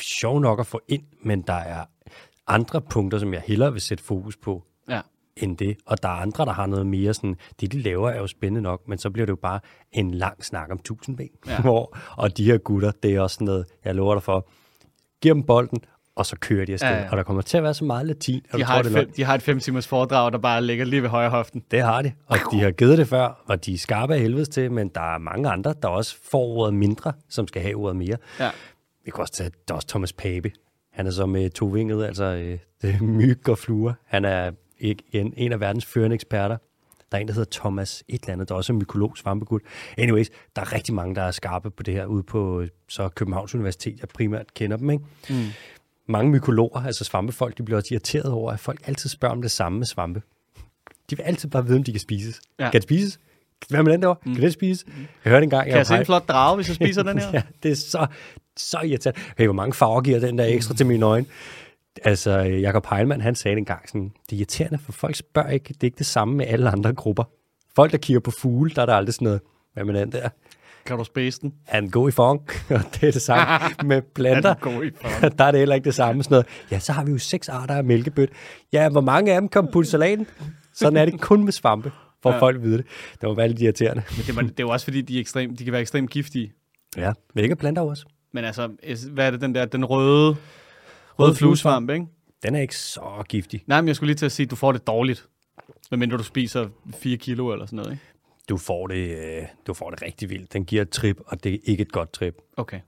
[0.00, 1.84] sjov nok at få ind, men der er
[2.46, 5.00] andre punkter, som jeg hellere vil sætte fokus på, Ja.
[5.36, 5.76] end det.
[5.86, 8.60] Og der er andre, der har noget mere sådan, det de laver er jo spændende
[8.62, 9.60] nok, men så bliver det jo bare
[9.92, 11.28] en lang snak om tusindben.
[11.46, 11.60] Ja.
[11.66, 14.48] Hvor, og de her gutter, det er også sådan noget, jeg lover dig for,
[15.22, 15.78] giv dem bolden,
[16.16, 16.88] og så kører de afsted.
[16.88, 17.10] Ja, Ja.
[17.10, 18.40] Og der kommer til at være så meget latin.
[18.52, 20.62] De du har, tror, et nok- fem, de har et fem timers foredrag, der bare
[20.62, 21.62] ligger lige ved højre hoften.
[21.70, 24.48] det har de, og de har givet det før, og de er skarpe af helvedes
[24.48, 27.96] til, men der er mange andre, der også får ordet mindre, som skal have ordet
[27.96, 28.16] mere.
[28.40, 28.50] Ja.
[29.10, 30.52] Vi kan også tage, der er også Thomas Pape.
[30.92, 33.92] Han er så med to vinget, altså øh, det myg og fluer.
[34.06, 36.56] Han er en, en af verdens førende eksperter.
[37.12, 39.60] Der er en, der hedder Thomas et eller andet, der er også er mykolog, svampegud.
[39.98, 43.08] Anyways, der er rigtig mange, der er skarpe på det her ude på øh, så
[43.08, 44.00] Københavns Universitet.
[44.00, 45.04] Jeg primært kender dem, ikke?
[45.30, 45.36] Mm.
[46.06, 49.50] Mange mykologer, altså svampefolk, de bliver også irriteret over, at folk altid spørger om det
[49.50, 50.22] samme med svampe.
[51.10, 52.40] De vil altid bare vide, om de kan spises.
[52.58, 52.64] Ja.
[52.70, 53.20] Kan det spises?
[53.68, 54.14] Hvad med den der?
[54.24, 54.34] Mm.
[54.34, 54.84] Kan det spises?
[55.24, 57.30] Jeg hørte engang, Kan jeg se var en flot drage, hvis jeg spiser den her?
[57.32, 58.06] Ja, det er så,
[58.60, 59.20] så irriterende.
[59.38, 61.26] Hey, hvor mange farver giver den der ekstra til mine øjne?
[62.04, 65.82] Altså, Jakob Heilmann, han sagde engang sådan, det er irriterende, for folk spørger ikke, det
[65.82, 67.24] er ikke det samme med alle andre grupper.
[67.76, 69.40] Folk, der kigger på fugle, der er der aldrig sådan noget,
[69.74, 70.28] hvad med den der?
[70.86, 71.54] Kan du spise den?
[71.66, 72.40] Er den god i fong?
[72.70, 73.44] Og det er det samme
[73.88, 74.54] med planter.
[75.22, 76.22] Er der er det heller ikke det samme.
[76.22, 76.46] Sådan noget.
[76.70, 78.28] Ja, så har vi jo seks arter af mælkebøt.
[78.72, 80.26] Ja, hvor mange af dem putte i salaten?
[80.74, 81.92] Sådan er det kun med svampe,
[82.22, 82.38] for Ja.
[82.38, 82.86] folk ved det.
[83.20, 84.02] Det var lidt irriterende.
[84.16, 86.10] Men det, var, det er jo også fordi, de, er ekstrem, de kan være ekstremt
[86.10, 86.52] giftige.
[86.96, 88.04] Ja, men ikke planter også.
[88.32, 88.70] Men altså,
[89.10, 90.36] hvad er det den der, den røde,
[91.18, 92.06] røde fluesvamp, ikke?
[92.42, 93.62] Den er ikke så giftig.
[93.66, 95.28] Nej, men jeg skulle lige til at sige, at du får det dårligt.
[95.90, 98.04] Medmindre du spiser 4 kilo eller sådan noget, ikke?
[98.48, 100.52] Du får det, øh, du får det rigtig vildt.
[100.52, 102.36] Den giver et trip, og det er ikke et godt trip.
[102.56, 102.80] Okay.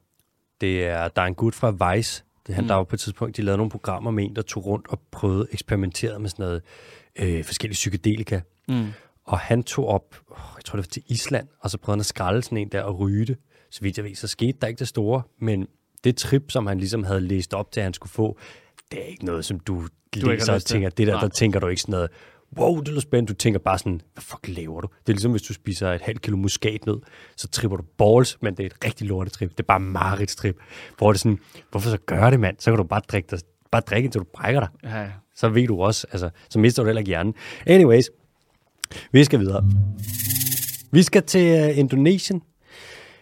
[0.61, 2.25] Det er, der er en gut fra Vice.
[2.47, 2.69] Det, han, Mm.
[2.69, 5.01] Der var på et tidspunkt, de lavede nogle programmer med en, der tog rundt og
[5.11, 6.63] prøvede eksperimenterede med sådan noget
[7.17, 8.41] øh, forskellige psykedelika.
[8.69, 8.87] Mm.
[9.25, 12.07] Og han tog op, jeg tror det var til Island, og så prøvede han at
[12.07, 13.37] skralde sådan en der og ryge det.
[13.73, 15.67] Så vidt jeg ved, så skete der ikke det store, men
[16.05, 18.39] det trip, som han ligesom havde læst op til, at han skulle få,
[18.91, 21.21] det er ikke noget, som du, har læser og tænker, det der, Nej.
[21.23, 22.11] der tænker du ikke sådan noget,
[22.59, 23.29] wow, det er spændende.
[23.33, 24.89] Du tænker bare sådan, hvad fuck laver du?
[25.07, 27.01] Det er ligesom, hvis du spiser et halvt kilo muskatnød,
[27.37, 29.51] så tripper du balls, men det er et rigtig lortetrip.
[29.51, 30.57] Det er bare Marits trip.
[30.99, 31.39] Hvor det sådan,
[31.71, 32.57] hvorfor så gøre det, mand?
[32.59, 33.39] Så kan du bare drikke, dig,
[33.71, 35.11] bare drikke indtil du brækker dig Ja, ja.
[35.35, 37.35] så ved du også, altså, så mister du heller ikke hjernen.
[37.67, 38.11] Anyways,
[39.13, 39.65] vi skal videre.
[40.91, 42.43] Vi skal til uh, Indonesien.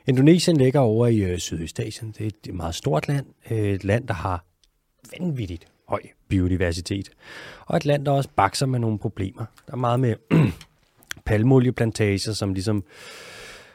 [0.07, 2.15] Indonesien ligger over i øh, Sydøstasien.
[2.19, 3.27] Det er et meget stort land.
[3.51, 4.45] Øh, et land, der har
[5.19, 7.11] vanvittigt høj biodiversitet.
[7.67, 9.45] Og et land, der også bakser med nogle problemer.
[9.67, 10.15] Der er meget med
[11.27, 12.85] palmolieplantager, som ligesom,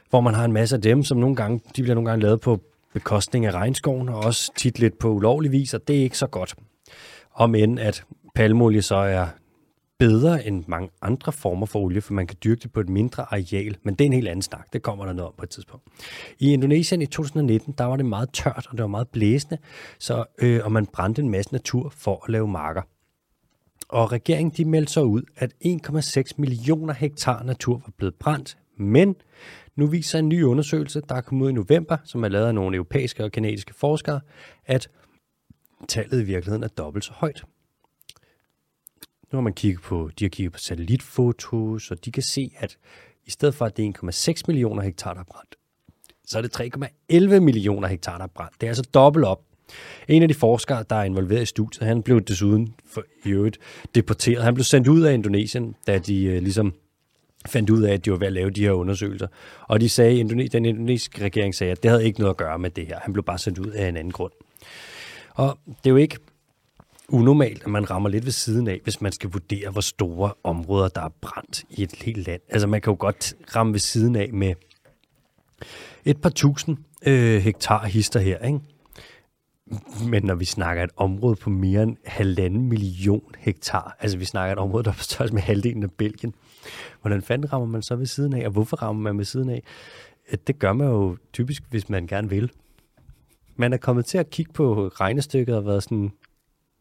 [0.09, 2.41] hvor man har en masse af dem, som nogle gange, de bliver nogle gange lavet
[2.41, 2.61] på
[2.93, 6.27] bekostning af regnskoven, og også tit lidt på ulovlig vis, og det er ikke så
[6.27, 6.55] godt.
[7.33, 8.03] Om end at
[8.35, 9.27] palmolie så er
[9.99, 13.23] bedre end mange andre former for olie, for man kan dyrke det på et mindre
[13.23, 14.73] areal, men det er en helt anden snak.
[14.73, 15.85] Det kommer der noget om på et tidspunkt.
[16.39, 19.57] I Indonesien i 2019, der var det meget tørt, og det var meget blæsende,
[19.99, 22.81] så, øh, og man brændte en masse natur for at lave marker.
[23.89, 29.15] Og regeringen de meldte så ud, at 1,6 millioner hektar natur var blevet brændt, Men
[29.75, 32.55] nu viser en ny undersøgelse, der er kommet ud i november, som er lavet af
[32.55, 34.19] nogle europæiske og kanadiske forskere,
[34.65, 34.89] at
[35.87, 37.43] tallet i virkeligheden er dobbelt så højt.
[39.35, 42.77] Nu har man kigget på, de har kigget på satellitfotos, og de kan se, at
[43.25, 43.91] i stedet for, at det er
[44.33, 45.55] 1,6 millioner hektar, der er brændt,
[46.27, 46.59] så er det
[47.35, 48.53] 3,11 millioner hektar, der er brændt.
[48.61, 49.41] Det er altså dobbelt op.
[50.07, 53.57] En af de forskere, der er involveret i studiet, han blev desuden for, i øvrigt
[53.95, 54.43] deporteret.
[54.43, 56.73] Han blev sendt ud af Indonesien, da de øh, ligesom
[57.45, 59.27] fandt ud af, at de var ved at lave de her undersøgelser.
[59.61, 62.69] Og de sagde, den indonesiske regering sagde, at det havde ikke noget at gøre med
[62.69, 62.99] det her.
[62.99, 64.31] Han blev bare sendt ud af en anden grund.
[65.33, 66.17] Og det er jo ikke
[67.09, 70.87] unormalt, at man rammer lidt ved siden af, hvis man skal vurdere, hvor store områder,
[70.87, 72.41] der er brændt i et helt land.
[72.49, 74.53] Altså man kan jo godt ramme ved siden af med
[76.05, 78.59] et par tusind øh, hektar hister her, ikke?
[80.09, 84.53] Men når vi snakker et område på mere end halvanden million hektar, altså vi snakker
[84.53, 86.33] et område, der er på størrelse med halvdelen af Belgien,
[87.01, 89.63] hvordan fanden rammer man så ved siden af, og hvorfor rammer man ved siden af?
[90.31, 92.51] Øh, det gør man jo typisk, hvis man gerne vil.
[93.55, 96.11] Man er kommet til at kigge på regnestykket og været sådan,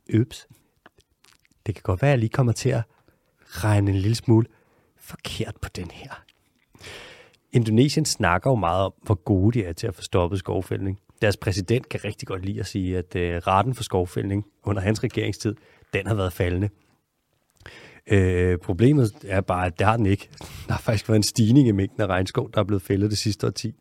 [0.09, 0.47] øps,
[1.67, 2.83] det kan godt være, at jeg lige kommer til at
[3.45, 4.47] regne en lille smule
[4.97, 6.25] forkert på den her.
[7.53, 10.99] Indonesien snakker jo meget om, hvor gode de er til at få stoppet skovfældning.
[11.23, 15.05] Deres præsident kan rigtig godt lide at sige, at øh, raten for skovfældning under hans
[15.05, 15.55] regeringstid,
[15.93, 16.69] den har været faldende.
[18.07, 20.29] Øh, problemet er bare, at det har den ikke.
[20.67, 23.19] Der har faktisk været en stigning i mængden af regnskov, der er blevet fældet det
[23.19, 23.75] sidste årti.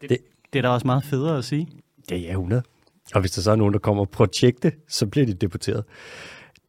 [0.00, 0.18] Det, det,
[0.52, 1.68] det er da også meget federe at sige.
[2.10, 2.62] Ja, ja, 100.
[3.14, 5.84] Og hvis der så er nogen, der kommer og projekte, så bliver de deporteret.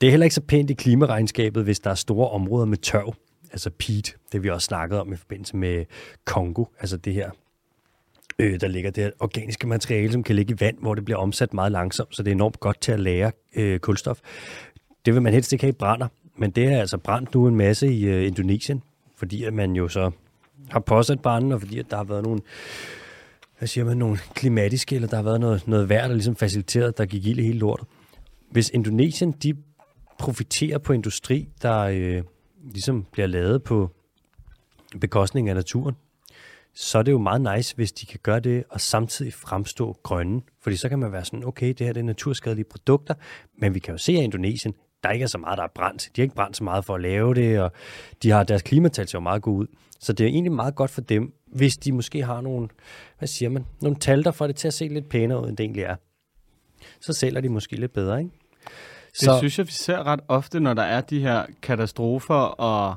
[0.01, 3.13] Det er heller ikke så pænt i klimaregnskabet, hvis der er store områder med tørv,
[3.51, 5.85] altså peat, det vi også snakkede om i forbindelse med
[6.25, 7.31] Kongo, altså det her,
[8.39, 11.17] øh, der ligger det her organiske materiale, som kan ligge i vand, hvor det bliver
[11.17, 14.19] omsat meget langsomt, så det er enormt godt til at lære øh, kulstof.
[15.05, 17.55] Det vil man helst ikke have i brænder, men det er altså brændt nu en
[17.55, 18.83] masse i øh, Indonesien,
[19.15, 20.11] fordi at man jo så
[20.69, 22.41] har påsat branden, og fordi at der har været nogle
[23.57, 26.97] hvad siger man, nogle klimatiske, eller der har været noget, noget vejr, der ligesom faciliteret,
[26.97, 27.87] der gik ild i hele lortet.
[28.51, 29.53] Hvis Indonesien, de
[30.19, 32.23] profiterer på industri, der øh,
[32.73, 33.91] ligesom bliver lavet på
[35.01, 35.95] bekostning af naturen,
[36.73, 40.41] så er det jo meget nice, hvis de kan gøre det og samtidig fremstå grønne.
[40.61, 43.13] Fordi så kan man være sådan, okay, det her det er naturskadelige produkter,
[43.57, 46.09] men vi kan jo se, at Indonesien, der ikke er så meget, der er brændt.
[46.15, 47.71] De har ikke brændt så meget for at lave det, og
[48.23, 49.67] de har deres klimatal ser meget godt ud.
[49.99, 52.69] Så det er egentlig meget godt for dem, hvis de måske har nogle,
[53.17, 55.57] hvad siger man, nogle tal, der får det til at se lidt pænere ud, end
[55.57, 55.95] det egentlig er.
[57.01, 58.31] Så sælger de måske lidt bedre, ikke?
[59.11, 62.95] Det så, synes jeg, vi ser ret ofte, når der er de her katastrofer og,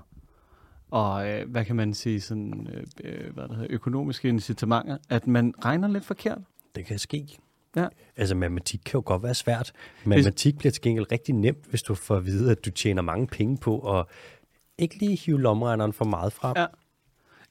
[0.91, 5.27] og øh, hvad kan man sige, sådan, øh, øh hvad der hedder, økonomiske incitamenter, at
[5.27, 6.39] man regner lidt forkert.
[6.75, 7.39] Det kan ske.
[7.77, 7.87] Ja.
[8.17, 9.73] Altså matematik kan jo godt være svært.
[10.05, 13.27] Matematik bliver til gengæld rigtig nemt, hvis du får at vide, at du tjener mange
[13.27, 14.09] penge på og
[14.79, 16.55] ikke lige hive lomregneren for meget frem.
[16.57, 16.67] Ja.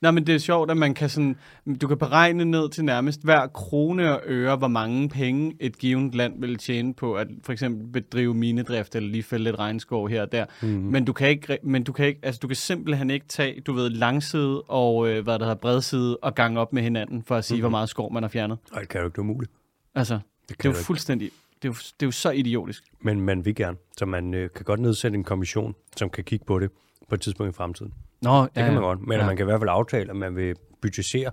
[0.01, 1.35] Nej, men det er sjovt, at man kan sådan,
[1.81, 6.15] du kan beregne ned til nærmest hver krone og øre, hvor mange penge et givet
[6.15, 10.21] land vil tjene på at for eksempel bedrive minedrift eller lige fælde lidt regnskov her
[10.21, 10.45] og der.
[10.61, 10.77] Mm-hmm.
[10.79, 13.73] Men du kan ikke, men du kan ikke, altså du kan simpelthen ikke tage, du
[13.73, 17.45] ved, langside og øh, hvad der hedder bredside og gange op med hinanden for at
[17.45, 17.61] sige, mm-hmm.
[17.61, 18.57] hvor meget skov man har fjernet.
[18.71, 19.51] Nej, det kan jo ikke, det muligt.
[19.99, 21.31] Altså, det, det er jo fuldstændig,
[21.61, 22.83] det er jo, det er jo så idiotisk.
[23.01, 26.45] Men man vil gerne, så man øh, kan godt nedsætte en kommission, som kan kigge
[26.45, 26.71] på det
[27.09, 27.93] på et tidspunkt i fremtiden.
[28.21, 29.25] Nå, det ja, kan man godt, men ja.
[29.25, 31.31] man kan i hvert fald aftale, at man vil budgettere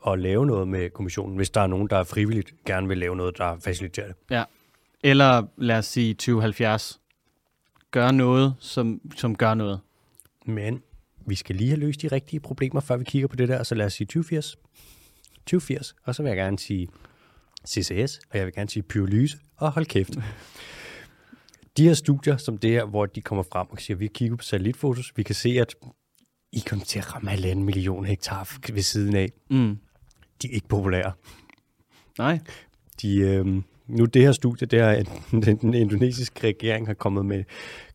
[0.00, 3.38] og lave noget med kommissionen, hvis der er nogen, der frivilligt gerne vil lave noget,
[3.38, 4.16] der faciliterer det.
[4.30, 4.44] Ja,
[5.02, 7.00] eller lad os sige 2070.
[7.90, 9.80] Gør noget, som, som gør noget.
[10.46, 10.82] Men
[11.26, 13.74] vi skal lige have løst de rigtige problemer, før vi kigger på det der, så
[13.74, 14.56] lad os sige 2080.
[15.46, 16.88] 2080, og så vil jeg gerne sige
[17.68, 20.18] CCS, og jeg vil gerne sige pyrolyse, og hold kæft.
[21.76, 24.42] De her studier, som det her, hvor de kommer frem og siger, vi kigger på
[24.42, 25.74] satellitfotos, vi kan se, at
[26.52, 29.28] I kommer til at ramme halvanden million hektar ved siden af.
[29.50, 29.78] Mm.
[30.42, 31.12] De er ikke populære.
[32.18, 32.40] Nej.
[33.02, 33.46] De, øh,
[33.86, 37.44] nu det her studie, det er, at den, den indonesiske regering har kommet med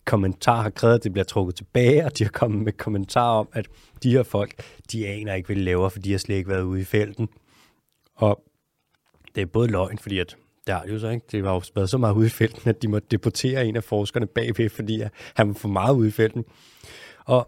[0.06, 3.50] kommentar, har krævet, at det bliver trukket tilbage, og de har kommet med kommentar om,
[3.54, 3.68] at
[4.04, 6.64] de her folk, de aner ikke, hvad de laver, for de har slet ikke været
[6.64, 7.30] ude i felten.
[8.16, 8.44] Og
[9.36, 10.36] det er både løgn, fordi at
[10.68, 11.26] det har det jo så ikke.
[11.32, 13.84] Det var jo været så meget ude i felten, at de måtte deportere en af
[13.84, 16.46] forskerne bagved, fordi han var for meget ude i felten.
[17.26, 17.48] Og,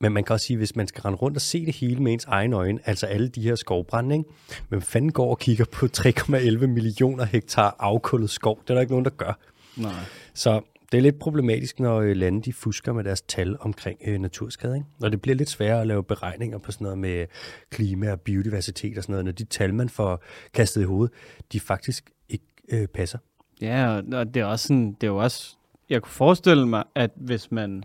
[0.00, 2.12] men man kan også sige, hvis man skal rende rundt og se det hele med
[2.12, 4.30] ens egne øjne, altså alle de her skovbrænde, ikke?
[4.68, 8.60] men fanden går og kigger på 3,11 millioner hektar afkullet skov?
[8.62, 9.38] Det er der ikke nogen, der gør.
[9.76, 9.92] Nej.
[10.34, 10.60] Så
[10.92, 14.76] det er lidt problematisk, når øh, lande de fusker med deres tal omkring øh, naturskade.
[14.76, 14.86] Ikke?
[15.02, 17.26] Og det bliver lidt sværere at lave beregninger på sådan noget med
[17.70, 20.22] klima og biodiversitet og sådan noget, når de tal, man får
[20.54, 21.14] kastet i hovedet,
[21.52, 23.18] de faktisk ikke øh, passer.
[23.60, 25.56] Ja, og det er også sådan, det er jo også,
[25.90, 27.84] jeg kunne forestille mig, at hvis man,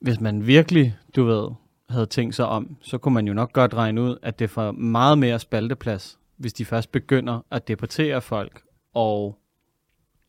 [0.00, 1.48] hvis man virkelig, du ved,
[1.88, 4.72] havde tænkt sig om, så kunne man jo nok godt regne ud, at det får
[4.72, 8.62] meget mere spalteplads, hvis de først begynder at deportere folk
[8.94, 9.38] og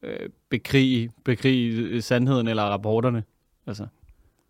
[0.06, 3.24] øh, bekrige, bekrige sandheden eller rapporterne.
[3.68, 3.86] Altså,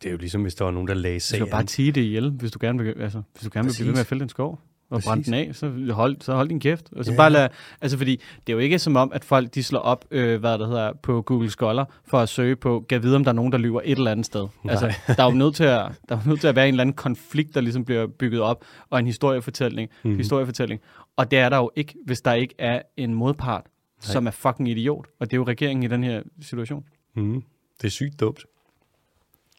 [0.04, 1.50] Det er jo ligesom, hvis der var nogen, der lagde så sagen.
[1.52, 3.94] bare tige det ihjel, hvis du gerne vil, altså, hvis du gerne vil blive ved
[3.94, 6.90] med at fælde den skov og brænde den af, så hold, så hold din kæft.
[6.96, 7.18] Og så Ja.
[7.18, 7.50] bare lad,
[7.82, 8.12] altså fordi
[8.48, 10.94] det er jo ikke som om, at folk de slår op, øh, hvad der hedder,
[11.04, 13.82] på Google Scholar for at søge på, kan vide, om der er nogen, der lyver
[13.84, 14.48] et eller andet sted.
[14.70, 16.82] Altså, der er jo nødt til at, der er nødt til at være en eller
[16.82, 20.18] anden konflikt, der ligesom bliver bygget op, og en historiefortælling, mm-hmm.
[20.18, 20.82] historiefortælling.
[21.18, 23.66] Og det er der jo ikke, hvis der ikke er en modpart,
[24.04, 24.14] Nej.
[24.14, 25.06] som er fucking idiot.
[25.20, 26.86] Og det er jo regeringen i den her situation.
[27.16, 27.44] Mm.
[27.82, 28.46] Det er sygt dumt.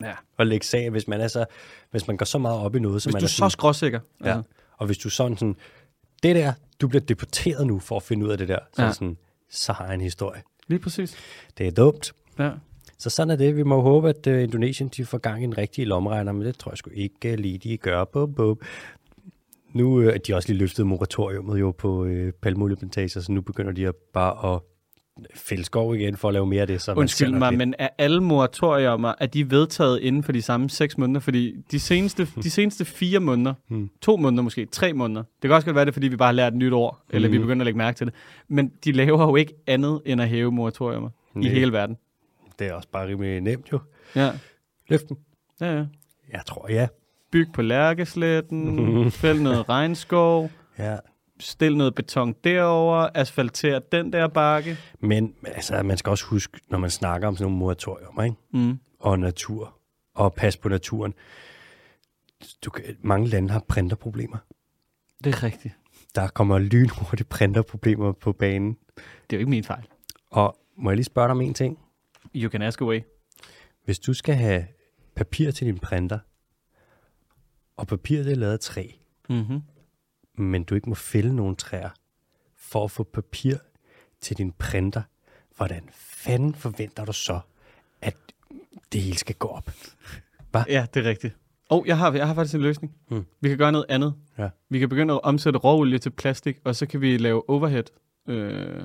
[0.00, 0.12] Ja.
[0.38, 1.44] At lægge sag, hvis man, er så,
[1.90, 3.36] hvis man går så meget op i noget, så Hvis man du er er så
[3.36, 4.00] sådan, skråsikker.
[4.24, 4.40] ja.
[4.76, 5.56] Og hvis du sådan sådan,
[6.22, 8.92] det der, du bliver deporteret nu for at finde ud af det der, så, ja.
[8.92, 9.16] sådan,
[9.50, 10.42] så har jeg en historie.
[10.68, 11.16] Lige præcis.
[11.58, 12.12] Det er dumt.
[12.38, 12.50] Ja.
[12.98, 13.56] Så sådan er det.
[13.56, 16.58] Vi må håbe, at uh, Indonesien de får gang i en rigtig lomregner, men det
[16.58, 18.04] tror jeg sgu ikke uh, lige, de gør.
[18.04, 18.60] Bum, bum.
[19.72, 23.86] Nu er de også lige løftet moratoriumet jo på uh, palmolieplantager, så nu begynder de
[23.86, 24.60] at bare at
[25.34, 26.82] fælde skov igen for at lave mere af det.
[26.82, 27.58] Så Undskyld mig, det.
[27.58, 31.20] men er alle moratoriumer, er de vedtaget inden for de samme seks måneder?
[31.20, 33.90] Fordi de seneste, de seneste fire måneder, Hmm.
[34.02, 36.32] to måneder måske, tre måneder, det kan også godt være det, fordi vi bare har
[36.32, 37.46] lært et nyt ord, eller vi Mhm.
[37.46, 38.14] begynder at lægge mærke til det,
[38.48, 41.48] men de laver jo ikke andet end at hæve moratoriumer i Nej.
[41.50, 41.96] hele verden.
[42.58, 43.78] Det er også bare rimelig nemt jo.
[44.16, 44.30] Ja,
[44.88, 45.16] Løft dem.
[45.60, 45.84] ja, ja.
[46.32, 46.86] Jeg tror, ja.
[47.36, 50.96] Byg på lærkesletten, fæld noget regnskov, ja.
[51.40, 54.76] stil noget beton derover, asfalter den der bakke.
[55.00, 58.36] Men altså, man skal også huske, når man snakker om sådan nogle moratoriumer, ikke?
[58.52, 58.78] Mm.
[59.00, 59.78] og natur,
[60.14, 61.14] og pas på naturen.
[62.64, 64.38] Du, kan- mange lande har printerproblemer.
[65.24, 65.74] Det er rigtigt.
[66.14, 68.76] Der kommer lynhurtigt printerproblemer på banen.
[68.96, 69.84] Det er jo ikke min fejl.
[70.30, 71.78] Og må jeg lige spørge dig om en ting?
[72.34, 73.00] You can ask away.
[73.84, 74.64] Hvis du skal have
[75.16, 76.18] papir til din printer,
[77.76, 78.88] og papiret det er lavet af træ,
[79.28, 79.62] Mm-hmm.
[80.34, 81.90] men du ikke må fælde nogen træer,
[82.56, 83.56] for at få papir
[84.20, 85.02] til din printer,
[85.56, 87.40] hvordan fanden forventer du så,
[88.00, 88.16] at
[88.92, 89.70] det hele skal gå op?
[90.68, 91.36] Ja, det er rigtigt.
[91.68, 92.94] Og oh, jeg har, jeg har faktisk en løsning.
[93.08, 93.26] Hmm.
[93.40, 94.14] Vi kan gøre noget andet.
[94.38, 94.48] Ja.
[94.68, 97.84] Vi kan begynde at omsætte råolie til plastik, og så kan vi lave overhead.
[98.28, 98.82] Øh,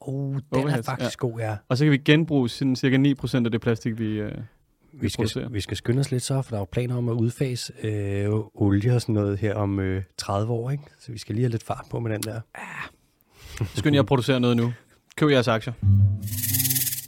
[0.00, 1.56] Oh, den Overhead, er faktisk god, ja.
[1.68, 4.04] og så kan vi genbruge sådan cirka 9% af det plastik, vi...
[4.04, 4.38] Øh,
[5.00, 5.48] Vi skal, producerer.
[5.48, 8.30] vi skal skynde os lidt så, for der er jo planer om at udfase øh,
[8.54, 10.84] olie og sådan noget her om øh, 30 år, ikke?
[10.98, 12.40] Så vi skal lige have lidt fart på med den der.
[13.74, 14.72] skynd jer at producere noget nu.
[15.16, 15.72] Køb jeres aktier.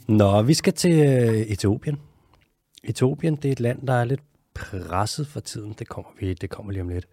[0.07, 1.99] Nå, vi skal til øh, Etiopien.
[2.83, 4.21] Etiopien, det er et land, der er lidt
[4.55, 5.75] presset for tiden.
[5.79, 7.07] Det kommer, vi, det kommer lige om lidt.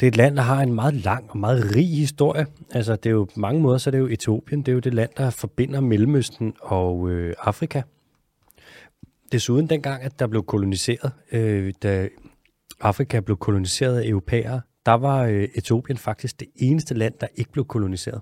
[0.00, 2.46] Det er et land, der har en meget lang og meget rig historie.
[2.70, 4.60] Altså, det er jo på mange måder, så er det jo Etiopien.
[4.60, 7.82] Det er jo det land, der forbinder Mellemøsten og øh, Afrika.
[9.32, 12.08] Desuden dengang, at der blev koloniseret, øh, da
[12.80, 17.52] Afrika blev koloniseret af europæere, der var øh, Etiopien faktisk det eneste land, der ikke
[17.52, 18.20] blev koloniseret.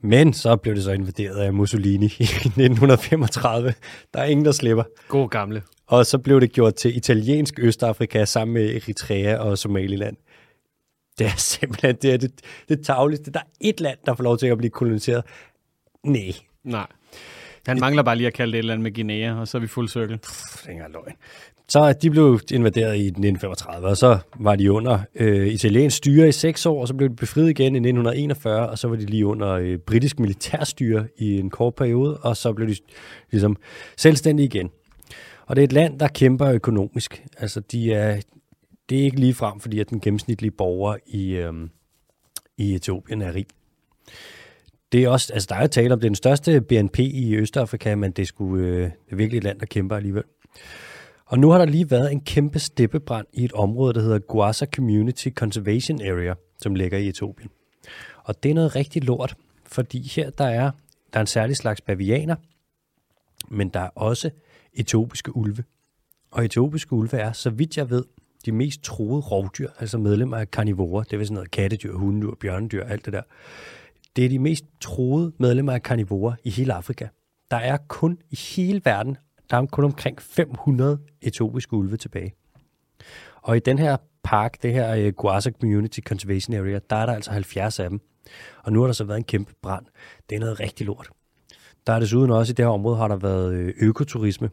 [0.00, 3.74] Men så blev det så invaderet af Mussolini i 1935.
[4.14, 4.84] Der er ingen, der slipper.
[5.08, 5.62] God gamle.
[5.86, 10.16] Og så blev det gjort til italiensk Østafrika sammen med Eritrea og Somaliland.
[11.18, 12.32] Det er simpelthen det, er det,
[12.68, 13.30] det tagligste.
[13.30, 15.24] Der er et land, der får lov til at blive koloniseret.
[16.04, 16.32] Nej,
[16.64, 16.86] Nej.
[17.66, 19.60] Han mangler bare lige at kalde det et eller andet med Guinea, og så er
[19.60, 20.18] vi fuld cirkel.
[20.18, 21.16] Pff, det er løgn.
[21.68, 26.28] Så øh, de blev invaderet i 1935, og så var de under øh, italiensk styre
[26.28, 29.06] i seks år, og så blev de befriet igen i 1941, og så var de
[29.06, 32.76] lige under øh, britisk militærstyre i en kort periode, og så blev de
[33.30, 33.56] ligesom
[33.96, 34.70] selvstændige igen.
[35.46, 37.24] Og det er et land, der kæmper økonomisk.
[37.38, 38.20] Altså, de er,
[38.88, 41.52] det er ikke lige frem, fordi at den gennemsnitlige borger i, øh,
[42.58, 43.46] i Etiopien er rig.
[44.92, 47.36] Det er også, altså der er jo tale om, det er den største BNP i
[47.36, 50.24] Østafrika, men det skulle øh, virkelig et land, der kæmper alligevel.
[51.26, 54.66] Og nu har der lige været en kæmpe steppebrand i et område, der hedder Guasa
[54.66, 57.50] Community Conservation Area, som ligger i Etiopien.
[58.24, 59.34] Og det er noget rigtig lort,
[59.66, 60.70] fordi her der er,
[61.12, 62.36] der er en særlig slags bavianer,
[63.48, 64.30] men der er også
[64.74, 65.64] etiopiske ulve.
[66.30, 68.04] Og etiopiske ulve er, så vidt jeg ved,
[68.46, 72.84] de mest troede rovdyr, altså medlemmer af karnivorer, det vil sådan noget kattedyr, hundedyr, bjørnedyr,
[72.84, 73.22] alt det der.
[74.16, 77.08] Det er de mest troede medlemmer af karnivorer i hele Afrika.
[77.50, 79.16] Der er kun i hele verden,
[79.50, 82.34] der er kun omkring 500 etiopiske ulve tilbage.
[83.42, 87.06] Og i den her park, det her øh, uh, Guasa Community Conservation Area, der er
[87.06, 88.00] der altså 70 af dem.
[88.64, 89.86] Og nu har der så været en kæmpe brand.
[90.30, 91.10] Det er noget rigtig lort.
[91.86, 94.50] Der er desuden også i det her område, har der været øh, økoturisme.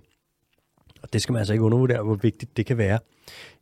[1.01, 2.99] Og det skal man altså ikke undervurdere, hvor vigtigt det kan være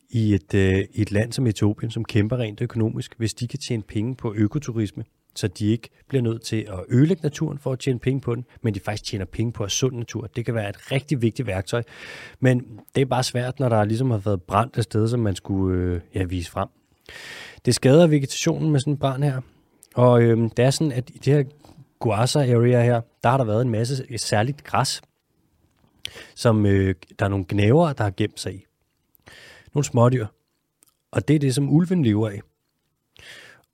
[0.09, 3.15] i et, øh, et land som Etiopien, som kæmper rent økonomisk.
[3.17, 5.03] Hvis de kan tjene penge på økoturisme,
[5.37, 8.45] så de ikke bliver nødt til at ødelægge naturen for at tjene penge på den,
[8.61, 10.27] men de faktisk tjener penge på at sund natur.
[10.27, 11.83] Det kan være et rigtig vigtigt værktøj,
[12.39, 15.35] men det er bare svært, når der ligesom har været brændt et sted, som man
[15.35, 16.67] skulle øh, ja, vise frem.
[17.65, 19.41] Det skader vegetationen med sådan en brand her,
[19.95, 21.43] og øh, det er sådan, at i det her
[21.99, 25.01] Guasa area her, der har der været en masse særligt græs,
[26.35, 28.65] som øh, der er nogle gnæver, der har gemt sig i.
[29.73, 30.25] Nogle smådyr.
[31.11, 32.41] Og det er det, som ulven lever af.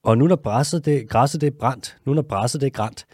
[0.03, 3.05] Og nu når græsset det, græsset det er brændt, nu når græsset det er grænt,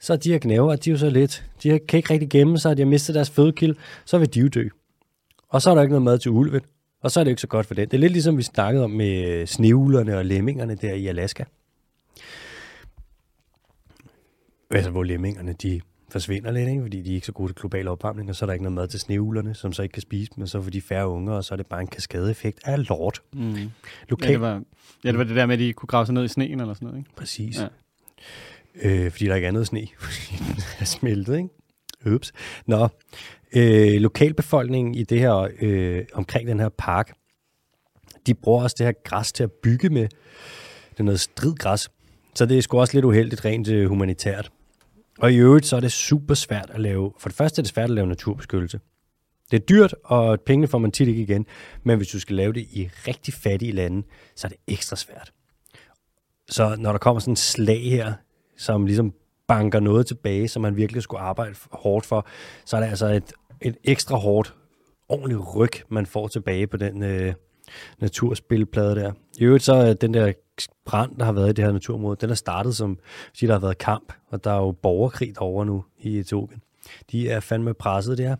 [0.00, 2.58] så er de her gnæver, de er jo så lidt, de kan ikke rigtig gemme
[2.58, 3.74] sig, de har mistet deres fødekilde,
[4.04, 4.68] så vil de jo dø.
[5.48, 6.60] Og så er der ikke noget mad til ulven,
[7.00, 7.88] og så er det ikke så godt for den.
[7.88, 11.44] Det er lidt ligesom vi snakkede om med snevlerne og lemmingerne der i Alaska.
[14.70, 15.80] Altså hvor lemmingerne, de
[16.16, 16.82] forsvinder lidt, ikke?
[16.82, 18.74] fordi de er ikke så gode til global opvarmning, og så er der ikke noget
[18.74, 21.32] mad til sneuglerne, som så ikke kan spise dem, og så får de færre unger,
[21.34, 23.22] og så er det bare en kaskadeeffekt af lort.
[23.32, 23.54] Mm.
[24.08, 24.28] Lokal...
[24.28, 24.62] Ja, det var,
[25.04, 26.74] ja, det var det der med, at de kunne grave sig ned i sneen eller
[26.74, 27.10] sådan noget, ikke?
[27.16, 27.60] Præcis.
[27.60, 27.66] Ja.
[28.82, 31.48] Øh, fordi der ikke er noget sne, fordi den er smeltet, ikke?
[32.14, 32.32] Ups.
[32.66, 32.88] Nå,
[33.56, 37.12] øh, lokalbefolkningen i det her, øh, omkring den her park,
[38.26, 40.08] de bruger også det her græs til at bygge med.
[40.90, 41.90] Det er noget stridgræs.
[42.34, 44.50] Så det er sgu også lidt uheldigt rent øh, humanitært.
[45.18, 47.70] Og i øvrigt, så er det super svært at lave, for det første er det
[47.70, 48.80] svært at lave naturbeskyttelse.
[49.50, 51.46] Det er dyrt, og pengene får man tit ikke igen,
[51.84, 54.06] men hvis du skal lave det i rigtig fattige lande,
[54.36, 55.32] så er det ekstra svært.
[56.48, 58.12] Så når der kommer sådan en slag her,
[58.56, 59.14] som ligesom
[59.48, 62.26] banker noget tilbage, som man virkelig skulle arbejde hårdt for,
[62.64, 64.54] så er det altså et, et ekstra hårdt,
[65.08, 67.34] ordentligt ryg, man får tilbage på den øh,
[67.98, 69.12] naturspilplade der.
[69.38, 70.32] I øvrigt så er den der
[70.84, 72.98] brand, der har været i det her naturområde, den er startet som,
[73.28, 76.62] fordi der har været kamp, og der er jo borgerkrig derovre nu i Etiopien.
[77.10, 78.36] De er fandme presset, det her.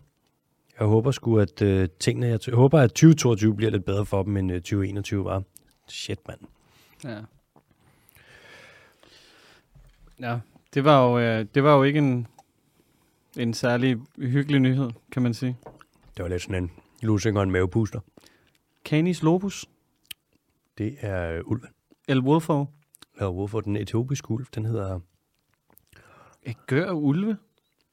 [0.78, 4.22] Jeg håber sgu, at øh, tingene, jeg, jeg håber, at 2022 bliver lidt bedre for
[4.22, 5.42] dem, end øh, 2021 var.
[5.88, 6.40] Shit, mand.
[7.04, 7.20] Ja.
[10.20, 10.38] Ja,
[10.74, 12.26] det var jo, øh, det var jo ikke en,
[13.36, 15.56] en særlig hyggelig nyhed, kan man sige.
[16.16, 16.70] Det var lidt sådan en
[17.02, 18.00] lusing og en mavepuster.
[18.84, 19.66] Canis lobus,
[20.78, 21.68] Det er øh, ulven.
[22.08, 22.66] El Wolfo,
[23.18, 25.00] Og hvorfor den etiopiske ulv, den hedder...
[26.66, 27.36] gør ulve?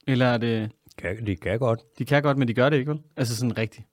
[0.06, 0.70] Eller er det...
[0.98, 1.80] Kan, de kan godt.
[1.98, 3.00] De kan godt, men de gør det ikke, vel?
[3.16, 3.86] Altså sådan rigtigt.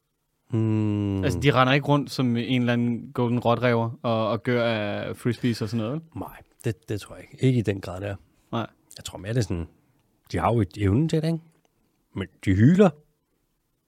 [0.50, 0.62] Hmm.
[0.62, 1.24] Mm.
[1.24, 5.18] Altså, de render ikke rundt som en eller anden golden rotrever og, og gør af
[5.18, 6.02] frisbees og sådan noget, vel?
[6.20, 7.46] Nej, det, det tror jeg ikke.
[7.46, 8.16] Ikke i den grad der.
[8.52, 8.68] Nej.
[8.98, 9.68] Jeg tror mere, det er sådan...
[10.32, 11.40] De har jo et evne til det, ikke?
[12.16, 12.90] Men de hyler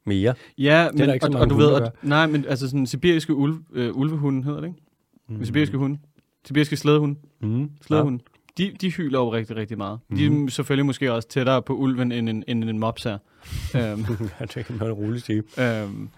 [0.05, 0.33] mere.
[0.57, 3.55] Ja, men, ikke så og, og du ved, at, nej, men altså sådan sibiriske ulv,
[3.71, 4.79] øh, ulvehunde hedder det, ikke?
[5.27, 5.45] Mm.
[5.45, 5.99] Sibiriske hunde.
[6.47, 7.15] Sibiriske slædehunde.
[7.41, 7.69] Mm.
[7.81, 8.23] Slædehunde.
[8.57, 9.99] De, de hyler jo rigtig, rigtig meget.
[10.09, 10.17] Mm.
[10.17, 13.13] De er selvfølgelig måske også tættere på ulven end en, end en mops her.
[13.75, 14.05] øhm,
[14.39, 15.37] Ja, det kan man roligt sige.
[15.57, 16.09] øhm,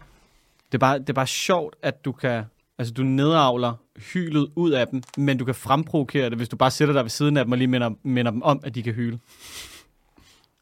[0.71, 2.43] det, er bare, det er bare sjovt, at du kan...
[2.77, 3.73] Altså, du nedavler
[4.13, 7.09] hylet ud af dem, men du kan fremprovokere det, hvis du bare sætter dig ved
[7.09, 9.19] siden af dem og lige minder, minder dem om, at de kan hyle.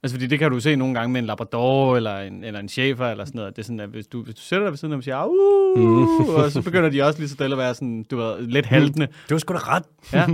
[0.03, 2.69] Altså, fordi det kan du se nogle gange med en labrador eller en, eller en
[2.69, 3.55] chefer eller sådan noget.
[3.55, 5.03] Det er sådan, at hvis du, hvis du sætter dig ved siden af dem og
[5.03, 8.41] siger, uh, og så begynder de også lige så stille at være sådan, du ved,
[8.47, 9.07] lidt haltende.
[9.29, 9.83] Du har sgu da ret.
[10.13, 10.25] Ja.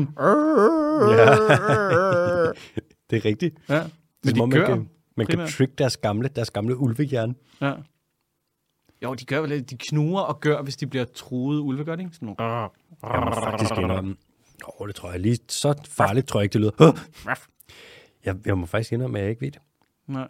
[3.10, 3.56] Det er rigtigt.
[3.70, 3.84] ja.
[4.24, 4.66] Men de man gør.
[4.66, 5.50] kan, man kan primært.
[5.50, 7.36] trick deres gamle, deres gamle ulvehjerne.
[7.62, 7.74] Ja.
[9.04, 9.70] Jo, de gør vel lidt.
[9.70, 12.16] De knuger og gør, hvis de bliver truet ulve, gør de ikke?
[12.16, 12.52] Sådan nogle.
[13.14, 14.16] Jeg må faktisk indrømme.
[14.68, 15.38] Åh, oh, det tror jeg lige.
[15.48, 16.92] Så farligt tror jeg ikke, det lyder.
[18.26, 19.62] Jeg, jeg må faktisk indrømme, at jeg ikke ved det.
[20.08, 20.28] Nej.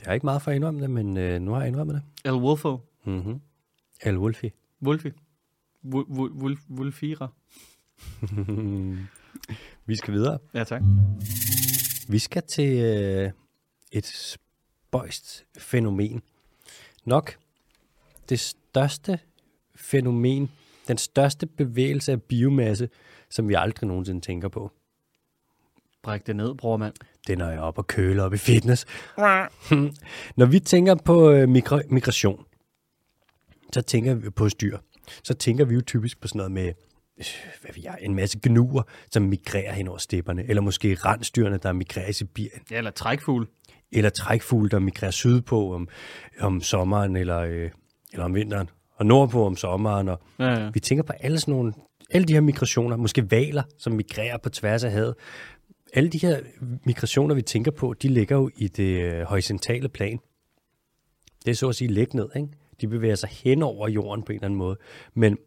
[0.00, 2.02] Det er ikke meget for at indrømme det, men øh, nu har jeg indrømmet det.
[2.30, 2.78] El Wolfo.
[3.04, 3.40] Mm-hmm.
[4.02, 4.18] El.
[4.18, 4.50] Wolfi.
[5.84, 7.28] Wul- Wulfira.
[9.86, 10.38] Vi skal videre.
[10.54, 10.82] Ja, tak.
[12.08, 13.30] Vi skal til øh,
[13.92, 16.22] et spøjst fænomen.
[17.04, 17.36] Nok
[18.28, 19.18] det største
[19.76, 20.50] fænomen,
[20.88, 22.88] den største bevægelse af biomasse,
[23.30, 24.72] som vi aldrig nogensinde tænker på.
[26.02, 26.94] Bræk det ned, bror mand.
[27.26, 28.86] Det er, når jeg oppe og køler op i fitness.
[30.38, 32.44] når vi tænker på øh, migra- migration,
[33.72, 34.78] så tænker vi på styr.
[35.24, 36.66] Så tænker vi jo typisk på sådan noget med
[37.18, 37.24] øh,
[37.60, 41.72] hvad ved jeg, en masse gnuer, som migrerer hen over stepperne, eller måske rensdyrene, der
[41.72, 42.62] migrerer i Sibirien.
[42.70, 43.46] Ja, eller trækfugl.
[43.92, 45.88] eller trækfugle, der migrerer sydpå om,
[46.40, 47.70] om sommeren eller, øh,
[48.12, 50.08] eller om vinteren, og nordpå om sommeren.
[50.08, 50.70] Og Ja, ja.
[50.74, 51.72] vi tænker på alle sådan nogle,
[52.10, 55.14] alle de her migrationer, måske valer, som migrerer på tværs af havet.
[55.94, 56.40] Alle de her
[56.84, 60.18] migrationer, vi tænker på, de ligger jo i det øh, horisontale plan.
[61.44, 62.48] Det er så at sige læg ned, ikke?
[62.80, 64.76] De bevæger sig hen over jorden på en eller anden måde.
[65.14, 65.38] Men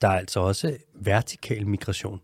[0.00, 2.20] der er altså også vertikal migration.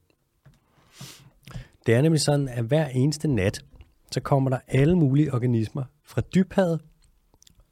[1.87, 3.65] Det er nemlig sådan, at hver eneste nat,
[4.11, 6.81] så kommer der alle mulige organismer fra dybhavet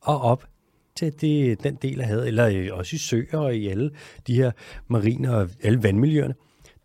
[0.01, 0.49] og op
[0.95, 3.91] til det, den del af havet, eller også i søer og i alle
[4.27, 4.53] de her
[4.87, 6.35] marine og alle vandmiljøerne.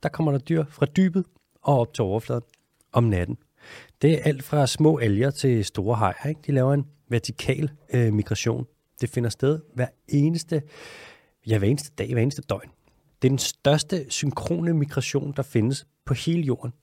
[0.03, 1.25] Der kommer der dyr fra dybet
[1.61, 2.43] og op til overfladen
[2.91, 3.37] om natten.
[4.01, 6.29] Det er alt fra små alger til store hajer.
[6.29, 6.41] Ikke?
[6.47, 8.65] De laver en vertikal øh, migration.
[9.01, 10.61] Det finder sted hver eneste,
[11.47, 12.69] ja, hver eneste dag, hver eneste døgn.
[13.21, 16.73] Det er den største synkrone migration, der findes på hele jorden.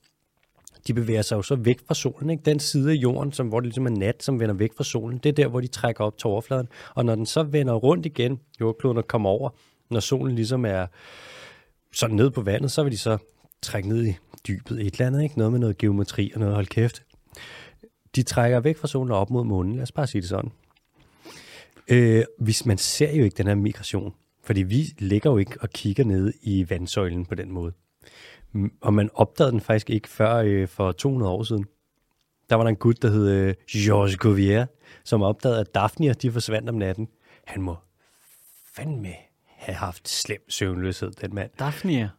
[0.87, 2.29] De bevæger sig jo så væk fra solen.
[2.29, 2.43] Ikke?
[2.43, 5.17] Den side af jorden, som, hvor det ligesom er nat, som vender væk fra solen,
[5.17, 6.67] det er der, hvor de trækker op til overfladen.
[6.95, 9.49] Og når den så vender rundt igen, jordkloden og kommer over,
[9.89, 10.87] når solen ligesom er
[11.93, 13.17] sådan ned på vandet, så vil de så
[13.61, 15.23] trække ned i dybet et eller andet.
[15.23, 15.37] Ikke?
[15.37, 17.03] Noget med noget geometri og noget hold kæft.
[18.15, 19.75] De trækker væk fra solen og op mod månen.
[19.75, 20.51] Lad os bare sige det sådan.
[21.87, 25.69] Øh, hvis man ser jo ikke den her migration, fordi vi ligger jo ikke og
[25.69, 27.73] kigger ned i vandsøjlen på den måde.
[28.81, 31.65] Og man opdagede den faktisk ikke før øh, for 200 år siden.
[32.49, 34.65] Der var der en gut, der hed øh, Georges Cuvier,
[35.03, 37.07] som opdagede, at Daphnia, de forsvandt om natten.
[37.45, 37.75] Han må
[38.73, 39.13] fandme
[39.45, 41.51] have haft slem søvnløshed, den mand.
[41.59, 42.11] Daphne?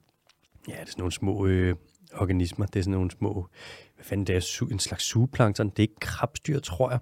[0.70, 1.76] Ja, det er sådan nogle små øh,
[2.14, 2.66] organismer.
[2.66, 3.48] Det er sådan nogle små,
[3.94, 5.68] hvad fanden det er, en slags sugeplankton.
[5.68, 6.98] Det er ikke krabstyr, tror jeg.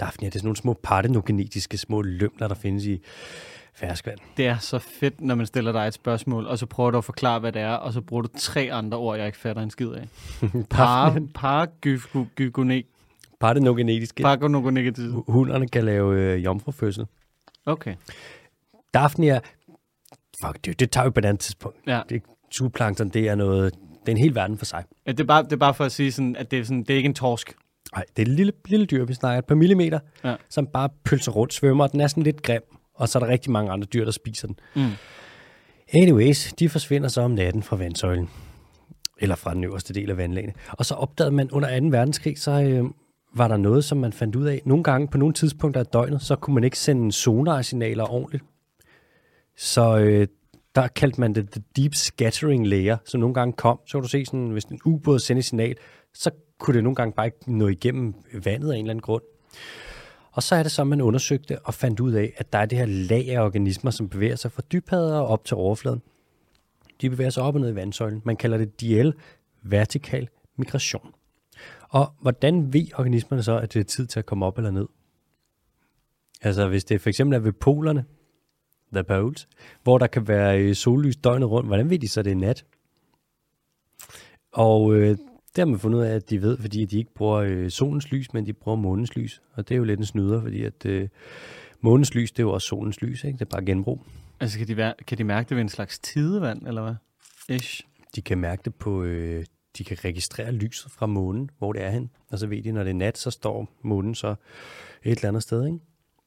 [0.00, 3.02] Daphnia, det er sådan nogle små partenogenetiske små lømler, der findes i
[3.74, 4.18] ferskvand.
[4.36, 7.04] Det er så fedt, når man stiller dig et spørgsmål, og så prøver du at
[7.04, 9.70] forklare, hvad det er, og så bruger du tre andre ord, jeg ikke fatter en
[9.70, 10.08] skid af.
[10.70, 12.82] Par, paragygone,
[13.40, 14.22] Partenogenetiske.
[14.22, 15.24] paragonogonegativet.
[15.28, 17.06] Hunderne kan lave øh, jomfrufødsel.
[17.66, 17.94] Okay.
[18.94, 19.40] Daphnia,
[20.44, 21.78] fuck det, det tager vi på et andet tidspunkt.
[21.86, 22.02] Ja.
[22.08, 22.22] Det,
[22.54, 24.84] zooplankton, det er noget, det er en hel verden for sig.
[25.06, 26.82] Ja, Det er, bare, det er bare for at sige, sådan, at det er, sådan,
[26.82, 27.54] det er ikke en torsk.
[27.94, 30.34] Nej, det er et lille, lille dyr, vi snakker et par millimeter, Ja.
[30.48, 32.62] som bare pølser rundt, svømmer, og den er sådan lidt grim,
[32.94, 34.58] og så er der rigtig mange andre dyr, der spiser den.
[34.76, 34.90] Mm.
[35.94, 38.30] Anyways, de forsvinder så om natten fra vandsøjlen,
[39.18, 40.52] eller fra den øverste del af vandlagene.
[40.72, 41.86] Og så opdagede man under 2.
[41.86, 42.84] verdenskrig, så øh,
[43.34, 44.62] var der noget, som man fandt ud af.
[44.64, 48.44] Nogle gange, på nogle tidspunkter af døgnet, så kunne man ikke sende sonarsignaler ordentligt.
[49.56, 50.26] Så øh,
[50.74, 53.80] der kaldte man det the deep scattering layer, som nogle gange kom.
[53.86, 55.76] Så kunne du se, sådan, hvis en ubåd sendte et signal,
[56.14, 58.14] så kunne det nogle gange bare ikke nå igennem
[58.44, 59.22] vandet af en eller anden grund.
[60.32, 62.78] Og så er det så, man undersøgte og fandt ud af, at der er det
[62.78, 66.02] her lag af organismer, som bevæger sig fra dybhavet og op til overfladen.
[67.00, 68.22] De bevæger sig op og ned i vandsøjlen.
[68.24, 69.10] Man kalder det DL,
[69.62, 71.14] vertikal migration.
[71.88, 74.86] Og hvordan ved organismerne så, at det er tid til at komme op eller ned?
[76.42, 78.04] Altså hvis det for eksempel er ved polerne,
[78.92, 79.48] the poles,
[79.82, 82.64] hvor der kan være øh, sollys døgnet rundt, hvordan ved de så, det er nat?
[84.52, 85.08] Og øh,
[85.56, 88.10] det har man fundet ud af, at de ved, fordi de ikke bruger øh, solens
[88.10, 89.42] lys, men de bruger månens lys.
[89.52, 91.08] Og det er jo lidt en snyder, fordi at øh,
[91.80, 93.38] månens lys, det er jo også solens lys, ikke?
[93.38, 94.02] Det er bare genbrug.
[94.40, 96.94] Altså, kan de, være, kan de mærke det ved en slags tidevand, eller hvad?
[97.56, 97.86] Ish.
[98.16, 99.44] De kan mærke det på, øh,
[99.78, 102.10] de kan registrere lyset fra månen, hvor det er hen.
[102.30, 104.34] Og så ved de, når det er nat, så står månen så
[105.02, 105.78] et eller andet sted, ikke?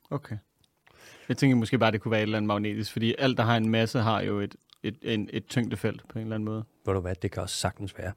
[0.09, 0.38] Okay.
[1.30, 3.57] Jeg tænker måske bare, det kunne være et eller andet magnetisk, fordi alt, der har
[3.57, 6.63] en masse, har jo et, et, en, et tyngdefelt på en eller anden måde.
[6.86, 8.11] Ved du hvad, det kan også sagtens være.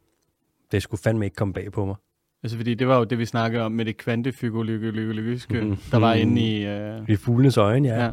[0.73, 1.97] Det skulle fandme ikke komme bag på mig.
[2.43, 5.77] Altså, fordi det var jo det, vi snakkede om med det kvantefysiologiske, Mhm.
[5.91, 6.67] der var inde i...
[6.67, 7.95] Øh, I fuglenes øjne, ja.
[7.95, 8.05] ja.
[8.05, 8.11] ja.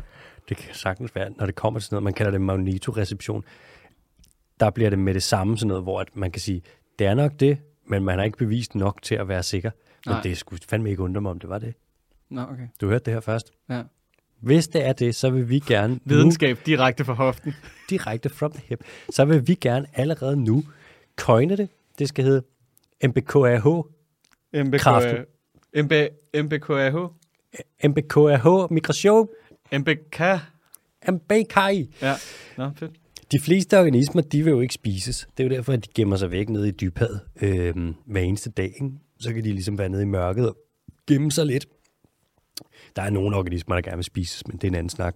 [0.50, 3.44] Det kan sagtens være, når det kommer til sådan noget, man kalder det magnetoreception.
[4.60, 6.62] Der bliver det med det samme sådan noget, hvor at man kan sige,
[7.00, 9.72] det er nok det, men man har ikke bevist nok til at være sikker.
[10.06, 10.22] Men Nej.
[10.22, 11.74] det skulle fandme ikke undre mig, om det var det.
[12.30, 12.68] Nå, okay.
[12.82, 13.54] Du hørte det her først.
[13.70, 13.82] Ja.
[14.44, 17.54] Hvis det er det, så vil vi gerne nu, Videnskab direkte fra hoften.
[17.90, 20.64] direkte from the hip, så vil vi gerne allerede nu
[21.16, 21.70] coine det.
[22.00, 22.44] Det skal hedde
[23.04, 23.64] MBKAH,
[24.78, 25.18] Kraften.
[25.76, 25.94] MBK, MB,
[26.44, 26.96] MBKAH.
[27.84, 29.28] MBKAH migration,
[29.74, 30.22] MBK.
[31.12, 31.96] MBKI.
[32.02, 32.14] Ja,
[32.58, 32.92] nå, fedt.
[33.32, 35.28] De fleste organismer, de vil jo ikke spises.
[35.38, 37.76] Det er jo derfor, at de gemmer sig væk nede i dybhavet øh,
[38.06, 38.66] hver eneste dag.
[38.82, 38.92] Ikke?
[39.20, 40.58] Så kan de ligesom være nede i mørket og
[41.08, 41.66] gemme sig lidt.
[42.96, 45.16] Der er nogle organismer, der gerne vil spises, men det er en anden snak.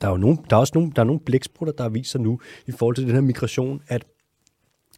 [0.00, 2.40] Der er, jo nogle, der er også nogle, der er nogle blæksprutter, der viser nu,
[2.66, 4.04] i forhold til den her migration, at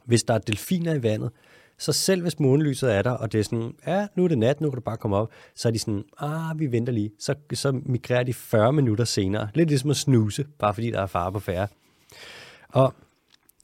[0.04, 1.30] hvis der er delfiner i vandet,
[1.78, 4.60] så selv hvis månelyset er der, og det er sådan, ja, nu er det nat,
[4.60, 7.10] nu kan du bare komme op, så er de sådan, ah, vi venter lige.
[7.18, 9.48] Så, så migrerer de 40 minutter senere.
[9.54, 11.68] Lidt ligesom at snuse, bare fordi der er fare på færre.
[12.68, 12.94] Og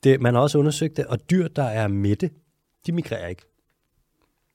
[0.04, 2.30] det, man har også undersøgt det, og dyr, der er mætte,
[2.86, 3.42] de migrerer ikke.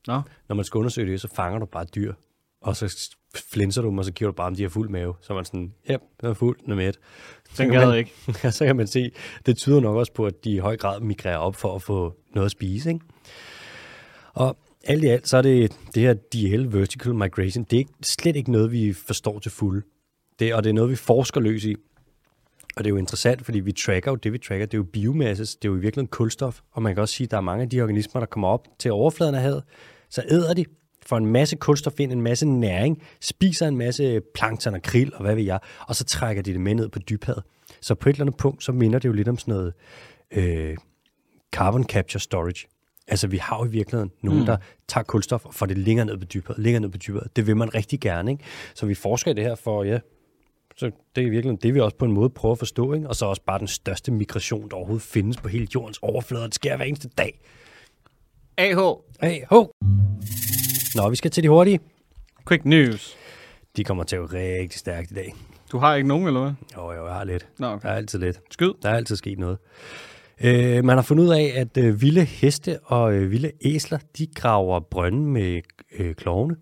[0.07, 2.13] Nå, Når man skal undersøge det, så fanger du bare dyr,
[2.61, 5.13] og så flinser du dem, og så kigger du bare, om de har fuld mave.
[5.21, 6.99] Så er man sådan, ja, den er fuld, den er mæt.
[7.53, 8.11] Så kan man- ikke.
[8.43, 9.11] Ja, så kan man se,
[9.45, 12.15] det tyder nok også på, at de i høj grad migrerer op for at få
[12.35, 12.89] noget at spise.
[12.89, 13.05] Ikke?
[14.33, 18.35] Og alt i alt, så er det det her DL, Vertical Migration, det er slet
[18.35, 19.81] ikke noget, vi forstår til fulde.
[20.39, 21.75] Det, og det er noget, vi forsker løs i.
[22.75, 24.65] Og det er jo interessant, fordi vi tracker jo det, vi tracker.
[24.65, 26.59] Det er jo biomasse, det er jo i virkeligheden kulstof.
[26.71, 28.67] Og man kan også sige, at der er mange af de organismer, der kommer op
[28.79, 29.63] til overfladen af havet.
[30.09, 30.65] Så æder de,
[31.05, 35.21] får en masse kulstof ind, en masse næring, spiser en masse plankton og krill og
[35.21, 37.43] hvad ved jeg, og så trækker de det med ned på dybhavet.
[37.81, 39.73] Så på et eller andet punkt, så minder det jo lidt om sådan noget
[40.31, 40.77] øh,
[41.51, 42.67] carbon capture storage.
[43.07, 44.45] Altså, vi har jo i virkeligheden nogen, mm.
[44.45, 47.23] der tager kulstof og får det længere ned på dybere, længere ned på dybere.
[47.35, 48.43] Det vil man rigtig gerne, ikke?
[48.75, 49.99] Så vi forsker i det her for, ja,
[50.77, 53.09] så det er i virkeligheden det, vi også på en måde prøver at forstå, ikke?
[53.09, 56.47] Og så også bare den største migration, der overhovedet findes på hele jordens overflade, og
[56.47, 57.39] det sker hver eneste dag.
[58.57, 58.77] AH.
[59.49, 59.67] Ho!
[60.95, 61.79] Nå, vi skal til de hurtige.
[62.47, 63.15] Quick news.
[63.77, 65.33] De kommer til at rigtig stærkt i dag.
[65.71, 66.51] Du har ikke nogen, eller hvad?
[66.77, 67.47] Jo, jo, jeg har lidt.
[67.59, 67.89] Nå, Der okay.
[67.89, 68.39] er altid lidt.
[68.51, 68.73] Skyd.
[68.81, 69.57] Der er altid sket noget.
[70.43, 74.27] Øh, man har fundet ud af, at øh, vilde heste og øh, vilde æsler, de
[74.35, 75.61] graver brønde med
[75.99, 76.55] øh, klovene.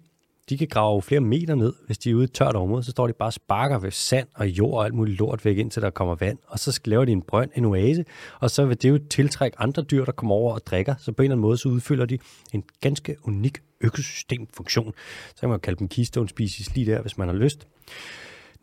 [0.51, 2.83] De kan grave flere meter ned, hvis de er ude i tørt område.
[2.83, 5.57] Så står de bare og sparker ved sand og jord og alt muligt lort væk,
[5.57, 6.37] indtil der kommer vand.
[6.47, 8.05] Og så laver de en brønd, en oase,
[8.39, 10.95] og så vil det jo tiltrække andre dyr, der kommer over og drikker.
[10.99, 12.17] Så på en eller anden måde, så udfylder de
[12.53, 14.93] en ganske unik økosystemfunktion.
[15.29, 17.67] Så kan man kalde dem keystone species lige der, hvis man har lyst.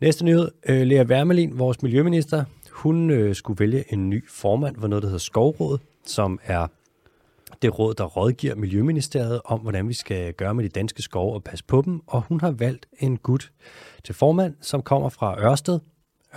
[0.01, 0.51] Næste nyhed.
[0.69, 5.09] Øh, Lea Wermelin, vores miljøminister, hun øh, skulle vælge en ny formand for noget, der
[5.09, 6.67] hedder Skovrådet, som er
[7.61, 11.43] det råd, der rådgiver Miljøministeriet om, hvordan vi skal gøre med de danske skove og
[11.43, 12.01] passe på dem.
[12.07, 13.51] Og hun har valgt en gut
[14.03, 15.79] til formand, som kommer fra Ørsted.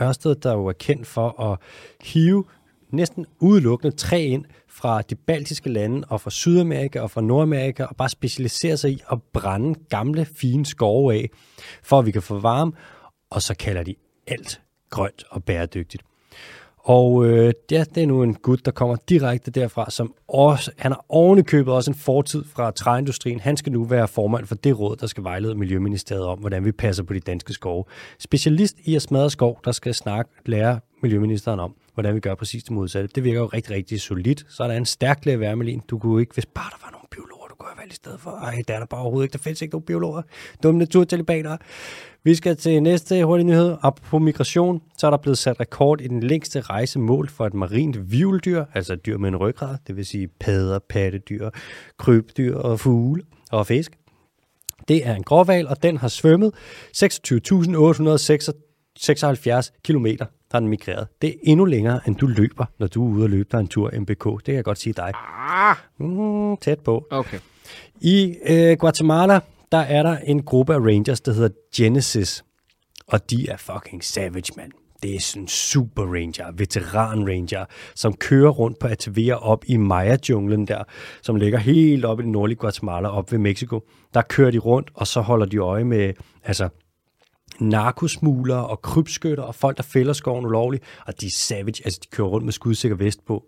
[0.01, 1.59] Ørsted, der jo er kendt for at
[2.01, 2.45] hive
[2.91, 7.97] næsten udelukkende træ ind fra de baltiske lande og fra Sydamerika og fra Nordamerika og
[7.97, 11.31] bare specialisere sig i at brænde gamle, fine skove af,
[11.83, 12.73] for at vi kan få varme,
[13.31, 13.95] og så kalder de
[14.27, 14.61] alt
[14.91, 16.03] grønt og bæredygtigt.
[16.85, 20.93] Og øh, ja, det er nu en gut, der kommer direkte derfra, som også, han
[20.93, 23.41] har ovenikøbet også en fortid fra træindustrien.
[23.41, 26.73] Han skal nu være formand for det råd, der skal vejlede Miljøministeriet om, hvordan vi
[26.73, 27.85] passer på de danske skove.
[28.19, 32.65] Specialist i at smadre skov, der skal snakke, lære Miljøministeren om, hvordan vi gør præcis
[32.65, 33.09] det modsatte.
[33.15, 34.45] Det virker jo rigtig, rigtig solidt.
[34.49, 35.83] Så er der en stærk læge Wermelin.
[35.91, 38.21] Du kunne ikke, hvis bare der var nogen biologer, du kunne have valgt i stedet
[38.21, 38.31] for.
[38.31, 39.33] Ej, der er der bare overhovedet ikke.
[39.33, 40.23] Der findes ikke nogen biologer.
[40.63, 41.59] Dumme naturtalibanere.
[42.25, 43.77] Vi skal til næste hurtige nyhed.
[43.83, 47.47] Op på migration, så er der blevet sat rekord i den længste rejse mål for
[47.47, 51.51] et marint vivldyr, altså et dyr med en ryggrad, det vil sige padder, pattedyr,
[51.99, 53.93] krybdyr og fugle og fisk.
[54.89, 56.55] Det er en gråval, og den har svømmet
[56.97, 57.03] 26.876
[59.85, 61.09] km, der har den migreret.
[61.23, 63.69] Det er endnu længere, end du løber, når du er ude og løbe dig en
[63.69, 64.25] tur MBK.
[64.25, 65.13] Det kan jeg godt sige dig.
[65.99, 67.07] Mm, tæt på.
[67.11, 67.39] Okay.
[68.01, 69.41] I øh, Guatemala,
[69.73, 72.45] der er der en gruppe af rangers, der hedder Genesis.
[73.07, 74.73] Og de er fucking savage, mand.
[75.03, 77.65] Det er sådan super ranger, veteran ranger,
[77.95, 80.85] som kører rundt på ATV'er op i Maya-junglen der,
[81.23, 83.81] som ligger helt op i den nordlige Guatemala, op ved Mexico.
[84.15, 86.13] Der kører de rundt, og så holder de øje med
[86.45, 86.69] altså,
[87.61, 90.85] narkosmuglere og krybskytter og folk, der fælder skoven ulovligt.
[91.07, 93.45] Og de er savage, altså de kører rundt med skudsikker vest på.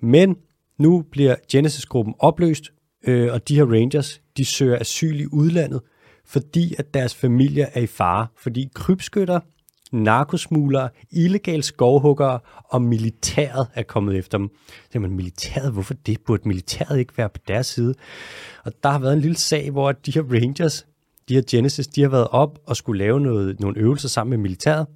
[0.00, 0.36] Men
[0.78, 2.72] nu bliver Genesis-gruppen opløst,
[3.06, 5.80] øh, og de her rangers, de søger asyl i udlandet,
[6.26, 8.26] fordi at deres familie er i fare.
[8.36, 9.40] Fordi krybskytter,
[9.92, 14.50] narkosmuglere, illegale skovhuggere og militæret er kommet efter dem.
[14.92, 16.20] Så man, militæret, hvorfor det?
[16.26, 17.94] Burde militæret ikke være på deres side?
[18.64, 20.86] Og der har været en lille sag, hvor de her rangers,
[21.28, 24.38] de her Genesis, de har været op og skulle lave noget, nogle øvelser sammen med
[24.38, 24.86] militæret,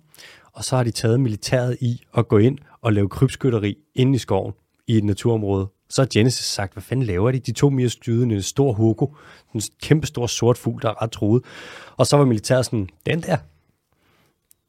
[0.53, 4.19] og så har de taget militæret i at gå ind og lave krybskytteri inde i
[4.19, 4.53] skoven
[4.87, 5.69] i et naturområde.
[5.91, 7.39] Så har Genesis sagt, hvad fanden laver de?
[7.39, 9.07] De to mere styrede en stor hugo,
[9.55, 11.43] en kæmpe stor sort fugl, der er ret truet.
[11.97, 13.37] Og så var militæret sådan, den der,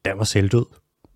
[0.04, 0.64] den var selvdød.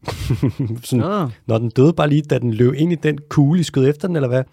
[0.84, 1.30] sådan, Nå.
[1.46, 4.08] når den døde bare lige, da den løb ind i den kugle, I skød efter
[4.08, 4.44] den, eller hvad,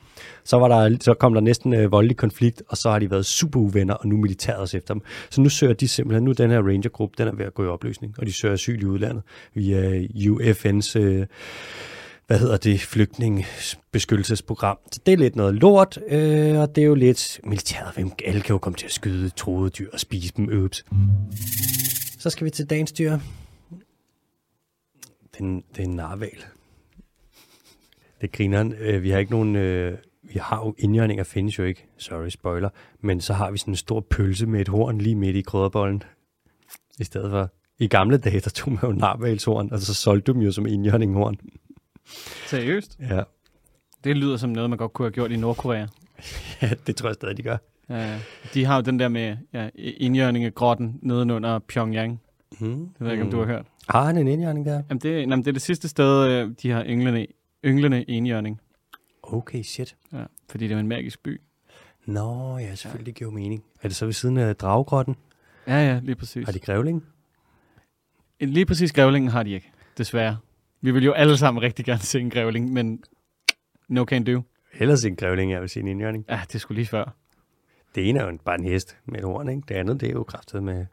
[0.43, 3.25] så, var der, så kom der næsten øh, voldelig konflikt, og så har de været
[3.25, 5.03] super uvenner, og nu militæret også efter dem.
[5.29, 7.67] Så nu søger de simpelthen, nu den her rangergruppe, den er ved at gå i
[7.67, 9.23] opløsning, og de søger asyl i udlandet
[9.53, 11.25] via UFN's, øh,
[12.27, 14.77] hvad hedder det, flygtningebeskyttelsesprogram.
[14.91, 18.41] Så det er lidt noget lort, øh, og det er jo lidt militæret, hvem alle
[18.41, 20.85] kan jo komme til at skyde troede dyr og spise dem, øbs.
[22.19, 23.17] Så skal vi til dagens dyr.
[25.37, 26.43] Det det er en narval.
[28.21, 28.73] Det griner.
[28.79, 29.55] Øh, vi har ikke nogen...
[29.55, 31.85] Øh, vi har jo indjørninger findes jo ikke.
[31.97, 32.69] Sorry, spoiler.
[33.01, 36.03] Men så har vi sådan en stor pølse med et horn lige midt i krydderbollen.
[36.99, 37.49] I stedet for...
[37.79, 40.65] I gamle dage, der tog man jo narvalshorn, og så solgte du dem jo som
[40.65, 41.37] indjørninghorn.
[42.47, 42.97] Seriøst?
[42.99, 43.23] Ja.
[44.03, 45.87] Det lyder som noget, man godt kunne have gjort i Nordkorea.
[46.61, 47.57] ja, det tror jeg stadig, de gør.
[47.89, 48.19] Ja,
[48.53, 52.21] de har jo den der med ja, indjørningegrotten nedenunder Pyongyang.
[52.59, 52.67] Mm.
[52.69, 53.65] Det ved jeg ikke, om du har hørt.
[53.89, 54.83] Har han en indjørning der?
[54.89, 57.27] Jamen, det, jamen, det er det sidste sted, øh, de har ynglende,
[57.65, 58.61] ynglende enhjørning.
[59.23, 59.95] Okay, shit.
[60.13, 61.41] Ja, fordi det er en magisk by.
[62.05, 63.63] Nå, ja, selvfølgelig, det giver jo mening.
[63.81, 65.15] Er det så ved siden af draggrotten?
[65.67, 66.45] Ja, ja, lige præcis.
[66.45, 67.05] Har de grævling?
[68.39, 70.37] Lige præcis grævlingen har de ikke, desværre.
[70.83, 73.03] Vi vil jo alle sammen rigtig gerne se en grævling, men
[73.87, 74.41] no can do.
[74.73, 76.25] Ellers en grævling, jeg vil sige en indjørning.
[76.29, 77.15] Ja, det skulle lige før.
[77.95, 79.61] Det ene er jo en- bare en hest med et horn, ikke?
[79.67, 80.85] Det andet, det er jo kraftet med...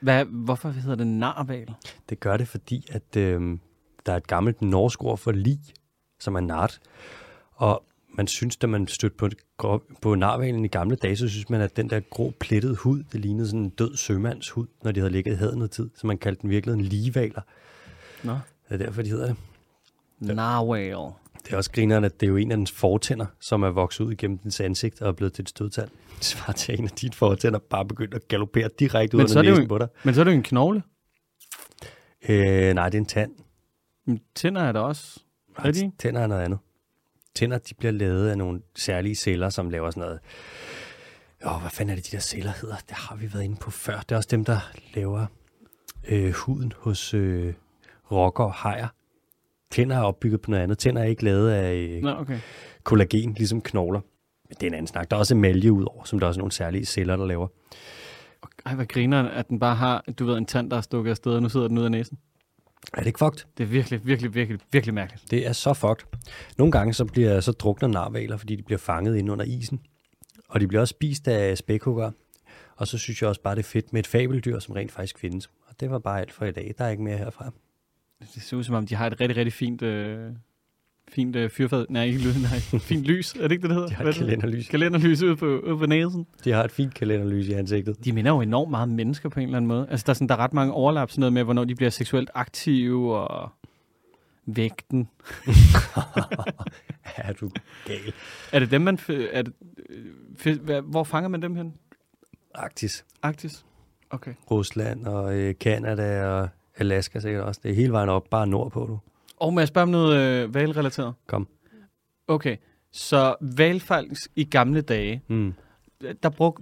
[0.00, 1.68] Hvad, hvorfor hedder det narval?
[2.08, 3.58] Det gør det, fordi at øh,
[4.06, 5.58] der er et gammelt norsk ord for lig,
[6.20, 6.80] som er nart.
[7.54, 11.60] Og man synes, da man stødte på, på narvalen i gamle dage, så synes man,
[11.60, 15.00] at den der grå plettede hud, det lignede sådan en død sømands hud, når de
[15.00, 15.90] havde ligget i havet noget tid.
[15.94, 17.40] Så man kaldte den virkelig en ligevaler.
[18.24, 18.38] Nå.
[18.68, 19.36] Det er derfor, de hedder det.
[20.36, 21.12] Narwhal.
[21.44, 24.04] Det er også grineren, at det er jo en af dens fortænder, som er vokset
[24.04, 25.88] ud igennem dens ansigt og er blevet til et stødtand.
[26.16, 29.36] Det svarer til, at en af dine fortænder bare begyndt at galopere direkte ud Men
[29.38, 29.88] af næsen jo- på dig.
[30.04, 30.82] Men så er det jo en knogle.
[32.28, 33.32] Øh, nej, det er en tand.
[34.06, 35.20] Men Tænder er der også.
[35.58, 35.92] Er de?
[35.98, 36.58] Tænder er noget andet.
[37.34, 40.20] Tænder, de bliver lavet af nogle særlige celler, som laver sådan noget...
[41.46, 42.76] Åh, hvad fanden er det, de der celler hedder?
[42.76, 44.00] Det har vi været inde på før.
[44.00, 44.58] Det er også dem, der
[44.94, 45.26] laver
[46.08, 47.54] øh, huden hos øh,
[48.12, 48.88] rokker og hajer.
[49.70, 50.78] Tænder er opbygget på noget andet.
[50.78, 52.38] Tænder er ikke lavet af øh, Nå, okay.
[52.82, 54.00] kollagen, ligesom knogler.
[54.48, 55.10] Men det er en anden snak.
[55.10, 57.48] Der er også emalje udover, som der er også nogle særlige celler, der laver.
[58.66, 61.32] Ej, hvad griner, at den bare har, du ved, en tand, der er stukket afsted,
[61.32, 62.18] og nu sidder den ud af næsen.
[62.94, 63.44] Er det ikke fucked?
[63.58, 65.30] Det er virkelig, virkelig, virkelig, virkelig mærkeligt.
[65.30, 66.06] Det er så fucked.
[66.58, 69.80] Nogle gange så, bliver, så drukner narvaler, fordi de bliver fanget ind under isen.
[70.48, 72.10] Og de bliver også spist af spækhugger.
[72.76, 75.18] Og så synes jeg også bare, det er fedt med et fabeldyr, som rent faktisk
[75.18, 75.50] findes.
[75.66, 76.74] Og det var bare alt for i dag.
[76.78, 77.52] Der er ikke mere herfra.
[78.20, 80.32] Det ser ud som om, de har et rigtig, rigtig fint, øh,
[81.08, 81.86] fint øh, fyrfad.
[81.88, 82.80] Nej, ikke lys, nej.
[82.90, 83.34] Fint lys.
[83.34, 83.88] Er det ikke det, det hedder?
[83.88, 84.68] De har et er kalenderlys.
[84.68, 86.26] Kalenderlys ude på, ude på næsen.
[86.44, 88.04] De har et fint kalenderlys i ansigtet.
[88.04, 89.86] De minder jo enormt meget om mennesker på en eller anden måde.
[89.90, 91.90] Altså, der er, sådan, der er ret mange overlap, sådan noget med, hvornår de bliver
[91.90, 93.52] seksuelt aktive, og
[94.46, 95.08] vægten.
[97.16, 97.50] er du
[97.84, 98.12] gal?
[98.52, 98.98] Er det dem, man...
[99.08, 99.52] Er det,
[100.46, 101.74] øh, hvor fanger man dem hen?
[102.54, 103.64] Arktis, Arktis?
[104.10, 104.34] Okay.
[104.50, 106.48] Rusland og øh, Canada og
[106.78, 107.60] Alaska sikkert også.
[107.62, 108.98] Det er hele vejen op, bare nordpå du.
[109.36, 111.14] Og må jeg spørge om noget øh, valrelateret?
[111.26, 111.48] Kom.
[112.28, 112.56] Okay,
[112.92, 115.54] så valfangst i gamle dage, Mm.
[116.22, 116.58] der, brug,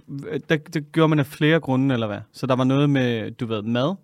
[0.49, 2.19] der, der gjorde man af flere grunde, eller hvad?
[2.31, 3.95] Så der var noget med, du ved, mad.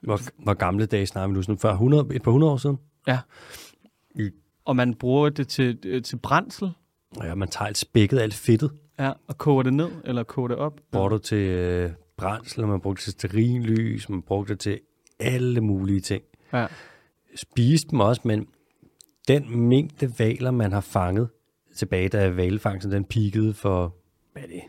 [0.00, 1.42] Hvor, hvor gamle dage snakker vi nu?
[1.42, 2.78] Sådan før 100, et par hundrede år siden?
[4.64, 6.70] Og man bruger det til, øh, til brændsel.
[7.22, 8.70] Ja, man tager alt spækket, alt fedtet.
[8.98, 10.80] Ja, og koger det ned, eller koger det op.
[10.92, 14.80] Bruger du til øh, brændsel, man brugte det til stearinlys, man brugte det til
[15.20, 16.22] alle mulige ting.
[16.52, 16.66] Ja.
[17.36, 18.46] Spiste dem også, men
[19.28, 21.28] den mængde valer, man har fanget
[21.76, 23.94] tilbage, da valfangsten den peakede for,
[24.32, 24.62] hvad er det,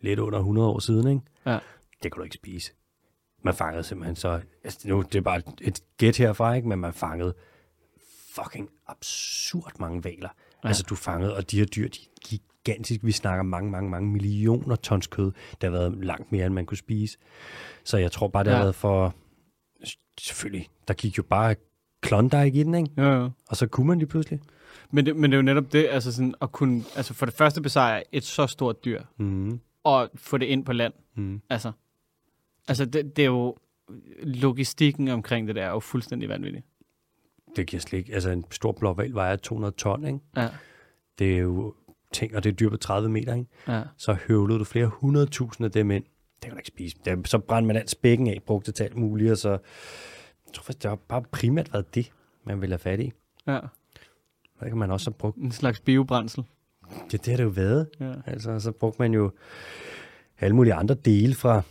[0.00, 1.22] lidt under 100 år siden, ikke?
[1.46, 1.58] Ja.
[2.02, 2.72] Det kan du ikke spise.
[3.42, 6.68] Man fangede simpelthen så, altså nu, det er bare et gæt herfra, ikke?
[6.68, 7.34] Men man fangede
[8.34, 10.28] fucking absurd mange valer.
[10.64, 10.68] Ja.
[10.68, 12.26] Altså du fangede, og de her dyr, de er
[12.64, 13.04] gigantiske.
[13.04, 15.32] Vi snakker mange, mange, mange millioner tons kød.
[15.50, 17.18] Det har været langt mere, end man kunne spise.
[17.84, 18.64] Så jeg tror bare, det har Ja.
[18.64, 19.14] været for...
[20.20, 21.54] Selvfølgelig, der gik jo bare
[22.02, 22.90] Klondike i den, ikke?
[22.96, 23.28] Ja, ja.
[23.48, 24.40] Og så kunne man lige pludselig.
[24.90, 27.34] Men, det, men det er jo netop det, altså sådan at kunne, altså for det
[27.34, 29.60] første besejre et så stort dyr, Mm.
[29.84, 30.92] og få det ind på land.
[31.16, 31.40] Mm.
[31.50, 31.72] Altså,
[32.68, 33.56] altså det, det er jo,
[34.22, 36.62] logistikken omkring det der er jo fuldstændig vanvittig.
[37.56, 38.14] Det giver slet ikke...
[38.14, 40.18] Altså en stor blå val vejer 200 ton, ikke?
[40.36, 40.48] Ja,
[41.18, 41.74] Det er jo
[42.12, 43.48] ting, og det er dyr på 30 meter, ikke?
[43.68, 43.82] ja.
[43.96, 46.04] så høvlede du flere hundredtusinde af dem ind.
[46.42, 46.96] Det kan du ikke spise.
[47.04, 49.50] Det, så brændte man alt spækken af, brugte det til alt muligt, og så...
[49.50, 52.12] Jeg tror faktisk, det har bare primært været det,
[52.44, 53.12] man ville have fat i.
[53.46, 53.58] ja.
[54.58, 55.36] Og det kan man også have brugt.
[55.36, 56.44] En slags biobrændsel.
[56.90, 57.88] Ja, det har det jo været.
[58.00, 58.12] Ja.
[58.26, 59.30] Altså, så brugte man jo
[60.40, 61.62] alle mulige andre dele fra...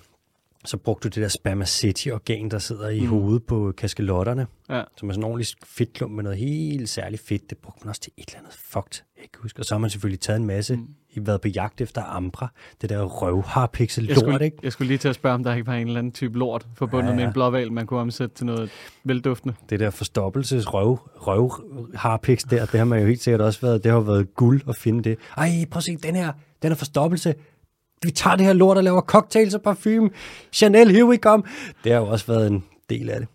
[0.66, 3.08] Så brugte du det der spermaceti-organ, der sidder i Mm.
[3.08, 4.84] hovedet på kaskelotterne, Ja.
[4.98, 7.50] som er sådan en ordentlig fedtklump med noget helt særligt fedt.
[7.50, 9.60] Det brugte man også til et eller andet fugt, jeg kan huske.
[9.60, 10.88] Og så har man selvfølgelig taget en masse, Mm.
[11.14, 12.52] I været på jagt efter ambra.
[12.82, 14.58] Det der røvharpixel Jeg lort, skulle, ikke?
[14.64, 16.68] jeg skulle lige til at spørge, om der ikke var en eller anden type lort
[16.76, 18.72] forbundet Ja, ja, med en blåval, man kunne omsætte til noget
[19.04, 19.56] velduftende.
[19.70, 21.52] det der forstoppelses røv, røv
[21.96, 24.76] harpiks der, det har man jo helt sikkert også været, det har været guld at
[24.76, 25.18] finde det.
[25.38, 26.32] Ej, prøv at se, den her,
[26.62, 27.36] den er forstoppelse.
[28.04, 30.10] Vi tager det her lort og laver cocktails og parfume.
[30.52, 31.44] Chanel, here we come.
[31.84, 33.30] Det har jo også været en del af det.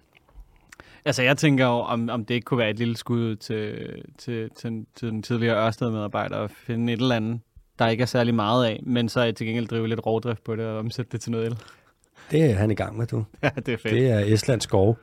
[1.04, 3.74] Altså, jeg tænker jo, om, om det ikke kunne være et lille skud til,
[4.18, 7.40] til, til, til den tidligere Ørsted-medarbejder at finde et eller andet,
[7.78, 10.66] der ikke er særlig meget af, men så til gengæld drive lidt rovdrift på det
[10.66, 11.58] og omsætte det til noget el.
[12.30, 13.24] Det er han i gang med, du.
[13.42, 13.94] Ja, det er fedt.
[13.94, 14.98] Det er Estlands skov.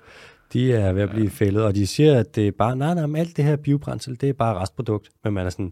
[0.54, 3.06] De er ved at blive fældet, og de siger, at det er bare, nej, nej,
[3.06, 5.10] men alt det her biobrændsel, det er bare restprodukt.
[5.24, 5.72] Men man er sådan,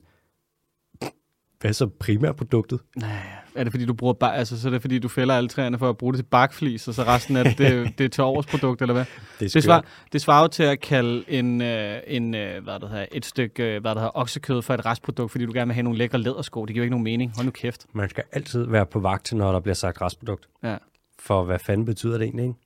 [1.59, 2.79] hvad er så primærproduktet?
[2.95, 3.21] Nej,
[3.55, 5.77] er det fordi, du bruger bar- altså, så er det fordi, du fælder alle træerne
[5.79, 8.23] for at bruge det til bakflis, og så resten af det, det, det er til
[8.23, 9.05] årsprodukt, eller hvad?
[9.39, 9.81] Det er Det svarer,
[10.13, 13.63] det svarer jo til at kalde en, øh, en øh, hvad det hedder, et stykke
[13.63, 16.17] øh, hvad det hedder, oksekød for et restprodukt, fordi du gerne vil have nogle lækre
[16.17, 16.65] lædersko.
[16.65, 17.31] Det giver jo ikke nogen mening.
[17.35, 17.85] Hold nu kæft.
[17.93, 20.47] Man skal altid være på vagt, når der bliver sagt restprodukt.
[20.63, 20.77] Ja.
[21.19, 22.59] For hvad fanden betyder det egentlig, ikke?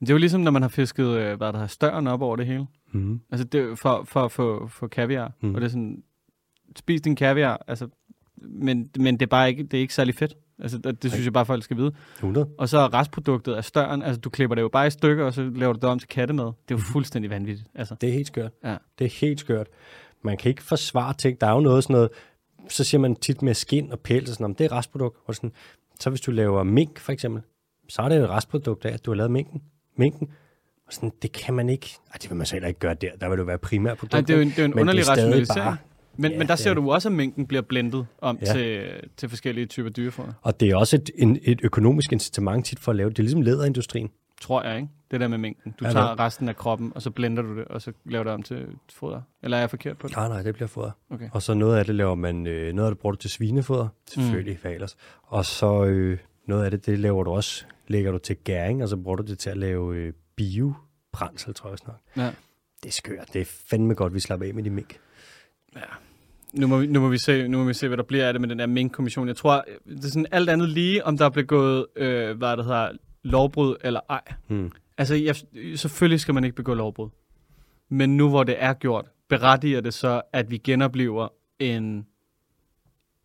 [0.00, 2.22] Men det er jo ligesom, når man har fisket øh, hvad der hedder, støren op
[2.22, 2.66] over det hele.
[2.92, 3.20] Mm.
[3.30, 5.32] Altså det, for, for, for, for kaviar.
[5.40, 5.54] Mm.
[5.54, 6.02] Og det er sådan,
[6.76, 7.88] spis din kaviar, altså,
[8.42, 10.34] men, men det er bare ikke, det er ikke særlig fedt.
[10.58, 11.92] Altså, det, det synes jeg bare, folk skal vide.
[12.16, 12.48] 100.
[12.58, 15.34] Og så er restproduktet af støren, altså du klipper det jo bare i stykker, og
[15.34, 16.44] så laver du det om til kattemad.
[16.44, 17.68] Det er jo fuldstændig vanvittigt.
[17.74, 17.94] Altså.
[18.00, 18.52] Det er helt skørt.
[18.64, 18.76] Ja.
[18.98, 19.66] Det er helt skørt.
[20.22, 21.40] Man kan ikke forsvare ting.
[21.40, 22.08] Der er jo noget sådan noget,
[22.68, 25.18] så siger man tit med skin og pels og sådan noget, det er restprodukt.
[25.26, 25.52] Og sådan,
[26.00, 27.42] så hvis du laver mink for eksempel,
[27.88, 29.62] så er det jo et restprodukt af, at du har lavet minken.
[29.96, 30.28] minken.
[30.86, 33.08] Og sådan, det kan man ikke, ej, det vil man så heller ikke gøre der,
[33.20, 34.14] der vil det være primærprodukt.
[34.14, 35.64] Ej, det er jo en, det er jo en underlig er rationalisering.
[35.64, 35.76] bare-
[36.16, 38.52] Men, Ja, men der ser er du også, at mængden bliver blendet om Ja.
[38.52, 40.32] til, til forskellige typer dyrefoder.
[40.42, 43.16] Og det er også et, en, et økonomisk incitament tit for at lave det.
[43.16, 44.10] Det er ligesom læderindustrien.
[44.40, 44.88] Tror jeg, ikke?
[45.10, 45.74] Det der med mængden.
[45.80, 48.32] Du Ja, tager resten af kroppen, og så blender du det, og så laver det
[48.32, 49.20] om til foder.
[49.42, 50.16] Eller er jeg forkert på det?
[50.16, 50.90] Nej, nej, det bliver foder.
[51.10, 51.28] Okay.
[51.32, 53.88] Og så noget af det laver man, øh, noget af det bruger du til svinefoder,
[54.10, 54.70] selvfølgelig mm.
[54.70, 54.96] ellers.
[55.22, 58.88] Og så øh, noget af det, det laver du også, lægger du til gæring, og
[58.88, 61.96] så bruger du det til at lave øh, biobrændsel, tror jeg snart.
[62.16, 62.30] Ja.
[62.82, 63.28] Det er skørt.
[63.32, 64.98] Det er fandme godt, vi slapper af med de mink.
[66.52, 68.32] Nu må, vi, nu, må vi se, nu må vi se, hvad der bliver af
[68.32, 69.28] det med den der mink-kommission.
[69.28, 72.56] Jeg tror, det er sådan alt andet lige, om der er blevet gået, øh, hvad
[72.56, 72.90] det hedder,
[73.22, 74.20] lovbrud eller ej.
[74.48, 74.72] Hmm.
[74.98, 75.36] Altså, jeg,
[75.78, 77.08] selvfølgelig skal man ikke begå lovbrud.
[77.88, 82.06] Men nu hvor det er gjort, berettiger det så, at vi genoplever en,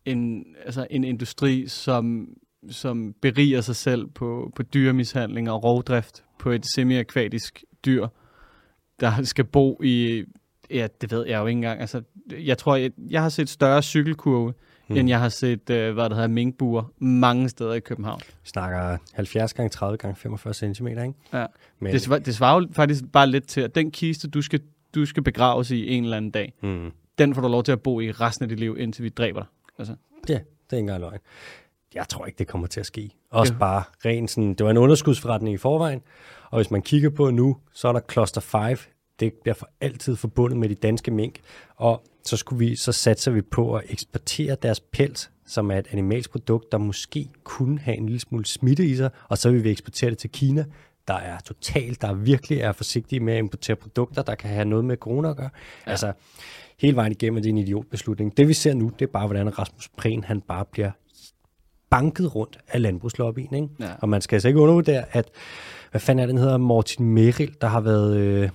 [0.04, 2.28] en, altså en industri, som,
[2.70, 8.08] som beriger sig selv på, på dyremishandling og rovdrift på et semi-akvatisk dyr,
[9.00, 10.24] der skal bo i,
[10.70, 11.80] ja, det ved jeg jo ikke engang.
[11.80, 12.02] Altså,
[12.32, 14.54] jeg tror, jeg, jeg har set større cykelkurve,
[14.86, 14.94] Hmm.
[14.94, 15.00] mm.
[15.00, 18.20] end jeg har set, øh, hvad der hedder, minkbuer mange steder i København.
[18.26, 21.12] Vi snakker 70 gange 30 gange 45 cm, ikke?
[21.32, 21.46] Ja.
[21.78, 24.60] Men, Det, svar, det svarer jo faktisk bare lidt til, at den kiste, du skal,
[24.94, 26.90] du skal begraves i en eller anden dag, hmm.
[27.18, 29.40] den får du lov til at bo i resten af dit liv, indtil vi dræber
[29.40, 29.48] dig.
[29.78, 29.94] Altså,
[30.28, 30.40] Ja, det
[30.72, 31.18] er ikke engang løgn.
[31.94, 33.10] Jeg tror ikke, det kommer til at ske.
[33.30, 33.58] Også Ja.
[33.58, 36.00] bare rent sådan, det var en underskudsforretning i forvejen,
[36.50, 38.78] og hvis man kigger på nu, så er der Cluster 5,
[39.20, 41.40] det bliver for altid forbundet med de danske mink,
[41.76, 45.86] og så, skulle vi, så satser vi på at eksportere deres pels, som er et
[45.90, 49.64] animalsk produkt, der måske kunne have en lille smule smitte i sig, og så vil
[49.64, 50.64] vi eksportere det til Kina,
[51.08, 54.84] der er totalt, der virkelig er forsigtige med at importere produkter, der kan have noget
[54.84, 55.50] med corona at gøre.
[55.86, 55.90] Ja.
[55.90, 56.12] Altså,
[56.78, 58.36] hele vejen igennem er det en idiotbeslutning.
[58.36, 60.90] Det vi ser nu, det er bare, hvordan Rasmus Prehn, han bare bliver
[61.90, 63.54] banket rundt af landbrugslobbyen.
[63.54, 63.68] Ikke?
[63.80, 63.90] Ja.
[63.98, 65.30] Og man skal altså ikke undervurdere, at,
[65.90, 68.50] hvad fanden er den hedder, Morten Meril, der har været øh,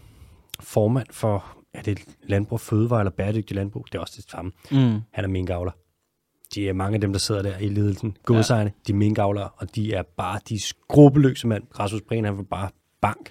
[0.61, 3.85] formand for, er det Landbrug Fødevare eller Bæredygtig Landbrug?
[3.91, 4.51] Det er også det samme.
[4.71, 4.99] mm.
[5.11, 5.71] Han er minkavler.
[6.55, 8.17] De er mange af dem, der sidder der i ledelsen.
[8.23, 8.81] Godsejerne, ja.
[8.87, 11.63] de er minkavlere, og de er bare de skrupelløse mand.
[11.79, 12.69] Rasmus Prehn, han var bare
[13.01, 13.29] bank.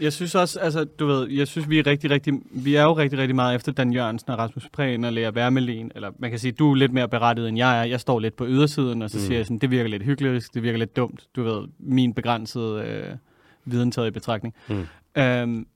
[0.00, 2.92] Jeg synes også, altså, du ved, jeg synes, vi er rigtig, rigtig, vi er jo
[2.92, 6.38] rigtig, rigtig meget efter Dan Jørgensen og Rasmus Prehn og Lea Wermelin, eller man kan
[6.38, 7.84] sige, du er lidt mere berettiget, end jeg er.
[7.84, 9.22] Jeg står lidt på ydersiden, og så mm.
[9.22, 12.82] siger jeg sådan, det virker lidt hyggeligt, det virker lidt dumt, du ved, min begrænsede
[12.82, 13.16] øh,
[13.64, 14.54] viden taget i betragtning.
[14.68, 14.86] Mm.
[15.16, 15.66] Øhm,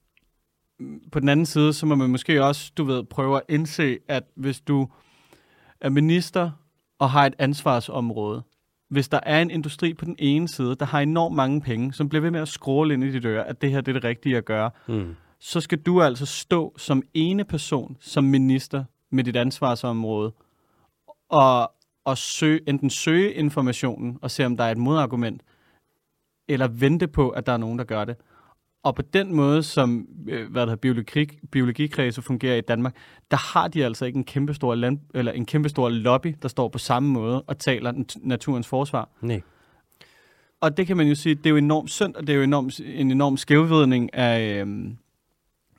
[1.13, 4.23] på den anden side, så må man måske også, du ved, prøve at indse, at
[4.35, 4.89] hvis du
[5.81, 6.51] er minister
[6.99, 8.43] og har et ansvarsområde,
[8.89, 12.09] hvis der er en industri på den ene side, der har enormt mange penge, som
[12.09, 14.05] bliver ved med at skråle ind i dit øre, at det her det er det
[14.05, 15.15] rigtige at gøre, Mm.
[15.39, 20.33] så skal du altså stå som ene person, som minister med dit ansvarsområde,
[21.29, 21.73] og,
[22.05, 25.43] og søge, enten søge informationen og se, om der er et modargument,
[26.49, 28.17] eller vente på, at der er nogen, der gør det.
[28.87, 32.95] Og på den måde, som øh, hvad der hedder, biologi, biologikredse fungerer i Danmark,
[33.31, 36.79] der har de altså ikke en kæmpestor, land, eller en kæmpestor lobby, der står på
[36.79, 39.09] samme måde og taler nat- naturens forsvar.
[39.21, 39.41] Nej.
[40.61, 42.43] Og det kan man jo sige, det er jo enormt synd, og det er jo
[42.43, 44.97] enormt, en enorm skævvidning af, øhm,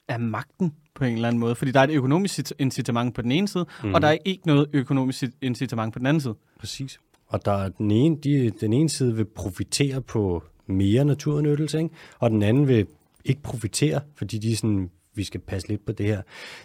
[0.08, 1.56] af magten på en eller anden måde.
[1.56, 3.94] Fordi der er et økonomisk incit- incitament på den ene side, mm.
[3.94, 6.36] og der er ikke noget økonomisk incitament på den anden side.
[6.60, 7.00] Præcis.
[7.28, 11.96] Og der er den ene, de, den ene side vil profitere på mere naturnyttelse, ikke?
[12.20, 12.88] og den anden vil
[13.30, 16.22] ikke profitere, fordi de er sådan, vi skal passe lidt på det her.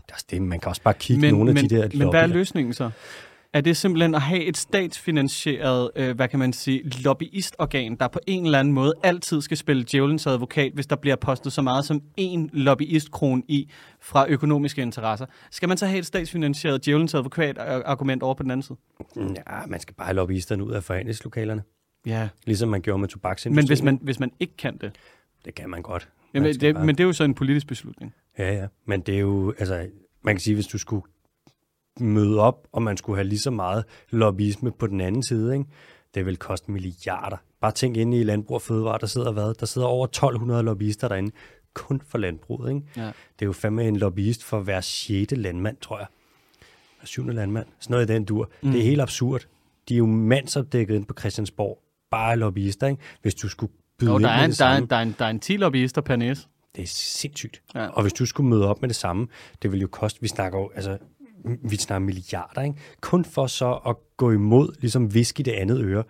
[0.09, 2.23] Er det, man kan også bare kigge men, nogle men, af de der men hvad
[2.23, 2.91] er løsningen så?
[3.53, 8.19] Er det simpelthen at have et statsfinansieret, øh, hvad kan man sige, lobbyistorgan, der på
[8.27, 11.85] en eller anden måde altid skal spille djævelens advokat, hvis der bliver postet så meget
[11.85, 15.27] som en lobbyistkron i fra økonomiske interesser?
[15.51, 18.79] Skal man så have et statsfinansieret djævelens advokat-argument over på den anden side?
[19.17, 21.63] Ja, man skal bare have lobbyisterne ud af forhandlingslokalerne,
[22.07, 23.57] Ja, ligesom man gjorde med tobaksindustrien.
[23.57, 24.93] men hvis man, hvis man ikke kan det,
[25.45, 26.09] Det kan man godt.
[26.35, 28.15] Jamen, det, bare- men det er jo så en politisk beslutning.
[28.39, 28.67] Ja, ja.
[28.87, 29.89] Men det er jo, altså,
[30.23, 31.03] man kan sige, hvis du skulle
[32.01, 35.65] møde op, og man skulle have lige så meget lobbyisme på den anden side, ikke?
[36.15, 37.37] det vil koste milliarder.
[37.61, 39.55] Bare tænk ind i Landbrug og Fødevare, der sidder hvad?
[39.55, 41.31] Der sidder over 1200 lobbyister derinde,
[41.75, 42.75] kun for landbruget.
[42.75, 42.87] Ikke?
[42.97, 43.03] Ja.
[43.07, 46.07] Det er jo fandme en lobbyist for hver sjette landmand, tror jeg.
[46.99, 47.67] Hver syvende landmand.
[47.81, 48.51] Sådan noget i den dur.
[48.63, 48.71] Mm.
[48.71, 49.47] Det er helt absurd.
[49.89, 51.79] De er jo mandsopdækket ind på Christiansborg.
[52.11, 53.03] Bare lobbyister, ikke?
[53.23, 53.73] Hvis du skulle
[54.03, 55.57] byde Jo, der er, en, der, er, en, der, er en, der er en 10
[55.57, 56.47] lobbyister per næse.
[56.77, 57.63] Det er sindssygt.
[57.75, 57.87] Ja.
[57.87, 59.27] Og hvis du skulle møde op med det samme,
[59.63, 60.99] det vil jo koste, vi snakker jo, altså,
[61.45, 62.77] vi snakker milliarder, ikke?
[63.01, 66.05] Kun for så at gå imod, ligesom viske det andet øre.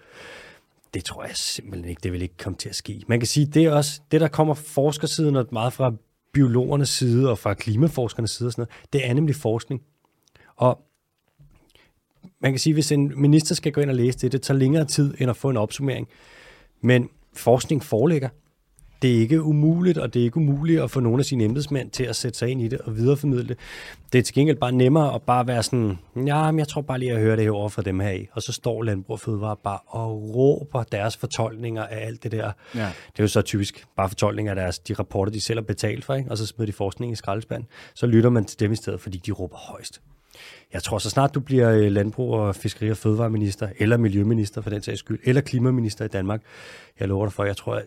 [0.95, 3.03] Det tror jeg simpelthen ikke, det vil ikke komme til at ske.
[3.09, 5.93] Man kan sige, det er også, det der kommer forskersiden og meget fra
[6.33, 9.83] biologernes side og fra klimaforskernes side og sådan noget, det er nemlig forskning.
[10.57, 10.85] Og
[12.41, 14.85] man kan sige, hvis en minister skal gå ind og læse det, det tager længere
[14.85, 16.09] tid end at få en opsummering.
[16.81, 18.29] Men forskning foreligger.
[19.03, 21.91] Det er ikke umuligt, og det er ikke umuligt at få nogle af sine embedsmænd
[21.91, 23.59] til at sætte sig ind i det og videreformidle det.
[24.13, 26.99] Det er til gengæld bare nemmere at bare være sådan, ja, men jeg tror bare
[26.99, 28.27] lige, at jeg hører det her over fra dem her i.
[28.33, 32.53] Og så står Landbrug og Fødevare bare og råber deres fortolkninger af alt det der.
[32.75, 32.81] Ja.
[32.81, 36.05] Det er jo så typisk bare fortolkninger af deres, de rapporter, de selv har betalt
[36.05, 36.31] for, ikke?
[36.31, 37.69] og så smider de forskning i skraldespanden.
[37.95, 40.01] Så lytter man til dem i stedet, fordi de råber højst.
[40.73, 44.71] Jeg tror, så snart du bliver øh, landbrug- og fiskeri- og fødevareminister, eller miljøminister for
[44.71, 46.43] den sags skyld, eller klimaminister i Danmark,
[47.01, 47.85] jeg lover dig for, jeg tror, at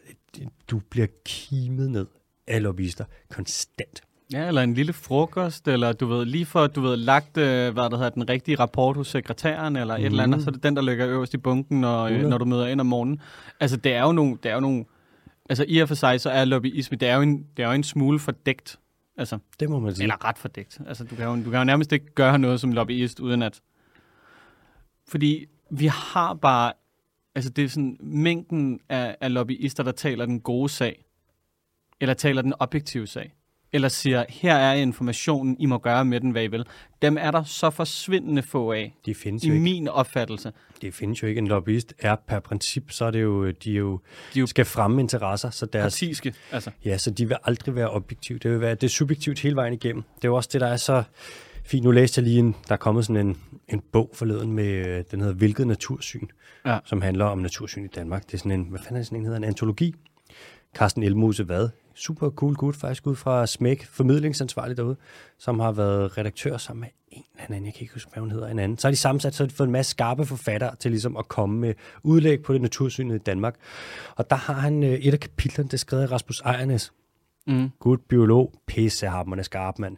[0.68, 2.06] du bliver kimet ned
[2.48, 4.02] af lobbyister konstant.
[4.34, 7.84] Ja, eller en lille frokost, eller du ved, lige for du ved, lagt, øh, hvad
[7.84, 10.76] der hedder, den rigtige rapport hos sekretæren, eller et eller andet, så er det den,
[10.76, 12.30] der ligger øverst i bunken, når, øh, 100.
[12.30, 13.22] når du møder ind om morgenen.
[13.60, 14.86] Altså, det er jo nogle, det er jo nogle,
[15.50, 17.74] altså i og for sig, så er lobbyisme, det er jo en, det er jo
[17.74, 18.80] en smule fordækt.
[19.18, 20.04] Altså, Det må man sige.
[20.04, 20.80] eller ret fordækt.
[20.88, 23.62] Altså, du kan, jo, du kan jo nærmest ikke gøre noget som lobbyist, uden at...
[25.08, 26.74] Fordi vi har bare...
[27.36, 31.06] Altså, det er sådan mængden af, af lobbyister, der taler den gode sag,
[32.02, 33.34] eller taler den objektive sag,
[33.76, 36.66] eller siger, her er informationen, I må gøre med den, hvad I vil.
[37.02, 39.64] Dem er der så forsvindende få af, De findes i jo ikke.
[39.64, 40.52] min opfattelse.
[40.82, 41.40] Det findes jo ikke.
[41.40, 44.00] En lobbyist er per princip, så er det jo, de jo,
[44.34, 46.72] De jo skal fremme interesser, så deres, Partiske, altså.
[46.86, 48.40] ja, så de vil aldrig være objektive.
[48.40, 50.04] Det vil være, det er subjektivt hele vejen igennem.
[50.16, 51.04] Det er jo også det, der er så
[51.66, 51.84] fint.
[51.84, 53.38] Nu læste jeg lige en, der er kommet sådan en,
[53.70, 56.28] en bog forleden med, øh, den hedder Hvilket Natursyn,
[56.66, 56.80] Ja.
[56.86, 58.26] som handler om natursyn i Danmark.
[58.28, 59.96] Det er sådan en, hvad fanden er sådan en, hedder en antologi.
[60.76, 64.96] Carsten Elmose Vad, super cool gut, faktisk ud fra Smæk, formidlingsansvarlig derude,
[65.38, 68.32] som har været redaktør sammen med en eller anden, jeg kan ikke huske, hvad hun
[68.32, 68.78] hedder, en anden.
[68.78, 71.28] Så har de sammensat, så har de fået en masse skarpe forfattere til ligesom at
[71.28, 71.74] komme med
[72.04, 73.56] udlæg på det natursynet i Danmark.
[74.16, 76.94] Og der har han øh, et af kapitlerne, det skrevet af Rasmus Ejernes,
[77.48, 77.70] Mm.
[77.80, 79.98] god biolog, pissehammerende skarp mand,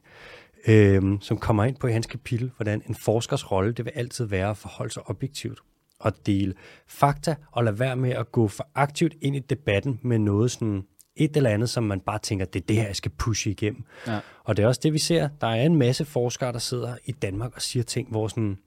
[0.67, 4.25] øhm, som kommer ind på i hans kapitel, hvordan en forskers rolle, det vil altid
[4.25, 5.59] være at forholde sig objektivt
[5.99, 6.53] og dele
[6.87, 10.83] fakta, og lade være med at gå for aktivt ind i debatten med noget sådan
[11.17, 13.83] et eller andet, som man bare tænker, det er det her, jeg skal pushe igennem.
[14.07, 14.19] Ja.
[14.43, 15.29] Og det er også det, vi ser.
[15.41, 18.57] Der er en masse forskere, der sidder i Danmark og siger ting, hvor sådan,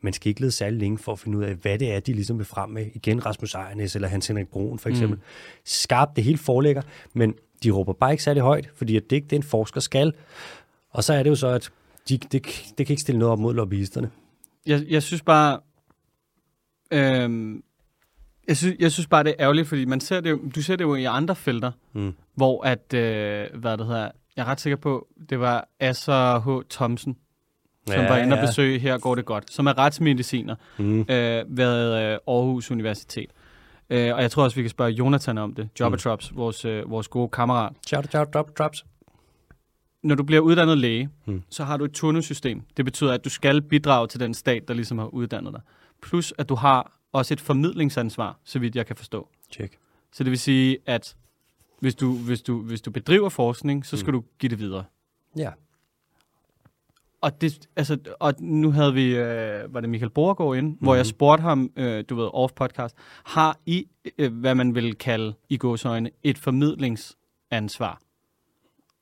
[0.00, 2.12] man skal ikke lede særlig længe for at finde ud af, hvad det er, de
[2.12, 2.86] ligesom vil frem med.
[2.94, 5.16] Igen Rasmus Ejernes eller Hans Henrik Broen for eksempel.
[5.16, 5.24] Mm.
[5.64, 6.82] Skarpt, det hele foreligger,
[7.12, 10.12] men de råber bare ikke særlig højt, fordi at det ikke det, en forsker skal.
[10.90, 11.70] Og så er det jo så, at
[12.08, 12.32] de, det,
[12.78, 14.10] det kan ikke stille noget op mod lobbyisterne.
[14.66, 15.60] Jeg, jeg synes bare...
[16.90, 17.62] Øhm,
[18.48, 20.76] jeg, synes, jeg synes bare, det er ærgerligt, fordi man ser det jo, du ser
[20.76, 22.14] det jo i andre felter, Mm.
[22.34, 26.62] hvor at, øh, hvad det hedder, jeg er ret sikker på, det var Asser H.
[26.70, 27.16] Thomsen,
[27.86, 28.46] som Ja, var inde og ja.
[28.46, 31.00] besøge Her går det godt, som er retsmediciner Mm.
[31.00, 33.30] øh, ved øh, Aarhus Universitet.
[33.90, 36.36] Øh, og jeg tror også, vi kan spørge Jonathan om det, Jobbertrops, mm.
[36.36, 37.72] vores, øh, vores gode kammerat.
[37.86, 38.84] Shout, drop, drops.
[40.02, 41.32] Når du bliver uddannet læge, Mm.
[41.32, 41.42] mm.
[41.50, 42.62] så har du et turnussystem.
[42.76, 45.60] Det betyder, at du skal bidrage til den stat, der ligesom har uddannet dig.
[46.02, 49.28] Plus, at du har også et formidlingsansvar, så vidt jeg kan forstå.
[49.52, 49.78] Check.
[50.12, 51.16] Så det vil sige, at
[51.80, 54.20] hvis du, hvis du, hvis du bedriver forskning, så skal mm.
[54.20, 54.84] du give det videre.
[55.36, 55.50] Ja.
[57.20, 60.76] Og, det, altså, og nu havde vi, øh, var det Michael Borgård inde, mm.
[60.80, 61.08] hvor jeg Mhm.
[61.08, 62.94] spurgte ham, øh, du ved, off-podcast,
[63.24, 63.86] har I,
[64.18, 68.00] øh, hvad man vil kalde i gåsøjne, et formidlingsansvar?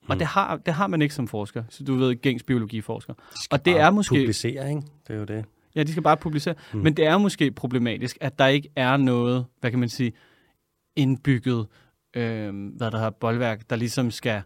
[0.01, 0.09] Mm.
[0.09, 3.13] Og det har, det har man ikke som forsker, så du ved, gængs biologiforsker.
[3.51, 4.09] Og det er måske...
[4.15, 4.81] Publicere, ikke?
[5.07, 5.45] Det er jo det.
[5.75, 6.55] Ja, de skal bare publicere.
[6.73, 6.79] Mm.
[6.79, 10.13] Men det er måske problematisk, at der ikke er noget, hvad kan man sige,
[10.95, 11.67] indbygget,
[12.13, 14.41] øh, hvad der har boldværk, der ligesom skal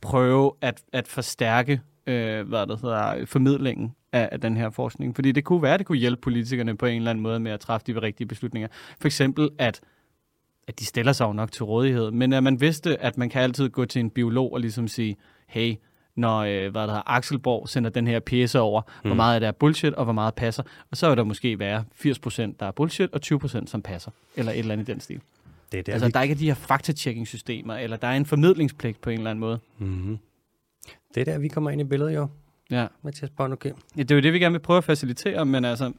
[0.00, 5.14] prøve at, at forstærke, øh, hvad der hedder, formidlingen af, af den her forskning.
[5.14, 7.52] Fordi det kunne være, at det kunne hjælpe politikerne på en eller anden måde med
[7.52, 8.68] at træffe de rigtige beslutninger.
[9.00, 9.80] For eksempel, at
[10.68, 13.42] at de stiller sig jo nok til rådighed, men at man vidste, at man kan
[13.42, 15.16] altid gå til en biolog og ligesom sige,
[15.46, 15.74] hey,
[16.16, 19.08] når øh, hvad der hedder, Axel Borg sender den her pjece over, mm.
[19.08, 20.62] hvor meget af det er bullshit, og hvor meget passer.
[20.90, 24.10] Og så vil der måske være 80% der er bullshit, og 20% som passer.
[24.36, 25.20] Eller et eller andet i den stil.
[25.72, 26.12] Det er der, altså, vi...
[26.12, 29.40] der er ikke de her faktatchecking-systemer, eller der er en formidlingspligt på en eller anden
[29.40, 29.58] måde.
[29.78, 30.18] Mm-hmm.
[31.14, 32.28] Det er der, vi kommer ind i billedet, jo.
[32.70, 32.86] Ja.
[33.02, 33.72] Mathias Born, okay.
[33.96, 35.92] ja, det er jo det, vi gerne vil prøve at facilitere, men altså,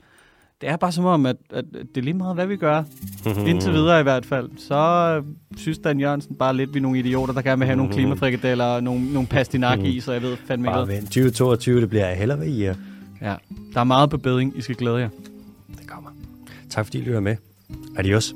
[0.61, 2.83] det er bare som om, at, at det er lige meget, hvad vi gør.
[3.47, 4.49] Indtil videre i hvert fald.
[4.57, 5.23] Så øh,
[5.57, 8.65] synes Dan Jørgensen bare lidt, vi er nogle idioter, der gerne vil have nogle klimafrikadeller
[8.65, 10.73] og nogle, nogle pastinak i, så jeg ved fandme ikke.
[10.73, 11.03] Bare vent.
[11.03, 12.75] 2022, det bliver heller ved jer.
[13.21, 13.35] Ja,
[13.73, 14.53] der er meget på bedring.
[14.57, 15.09] I skal glæde jer.
[15.79, 16.09] Det kommer.
[16.69, 17.35] Tak fordi I lytter med.
[17.97, 18.33] Adios.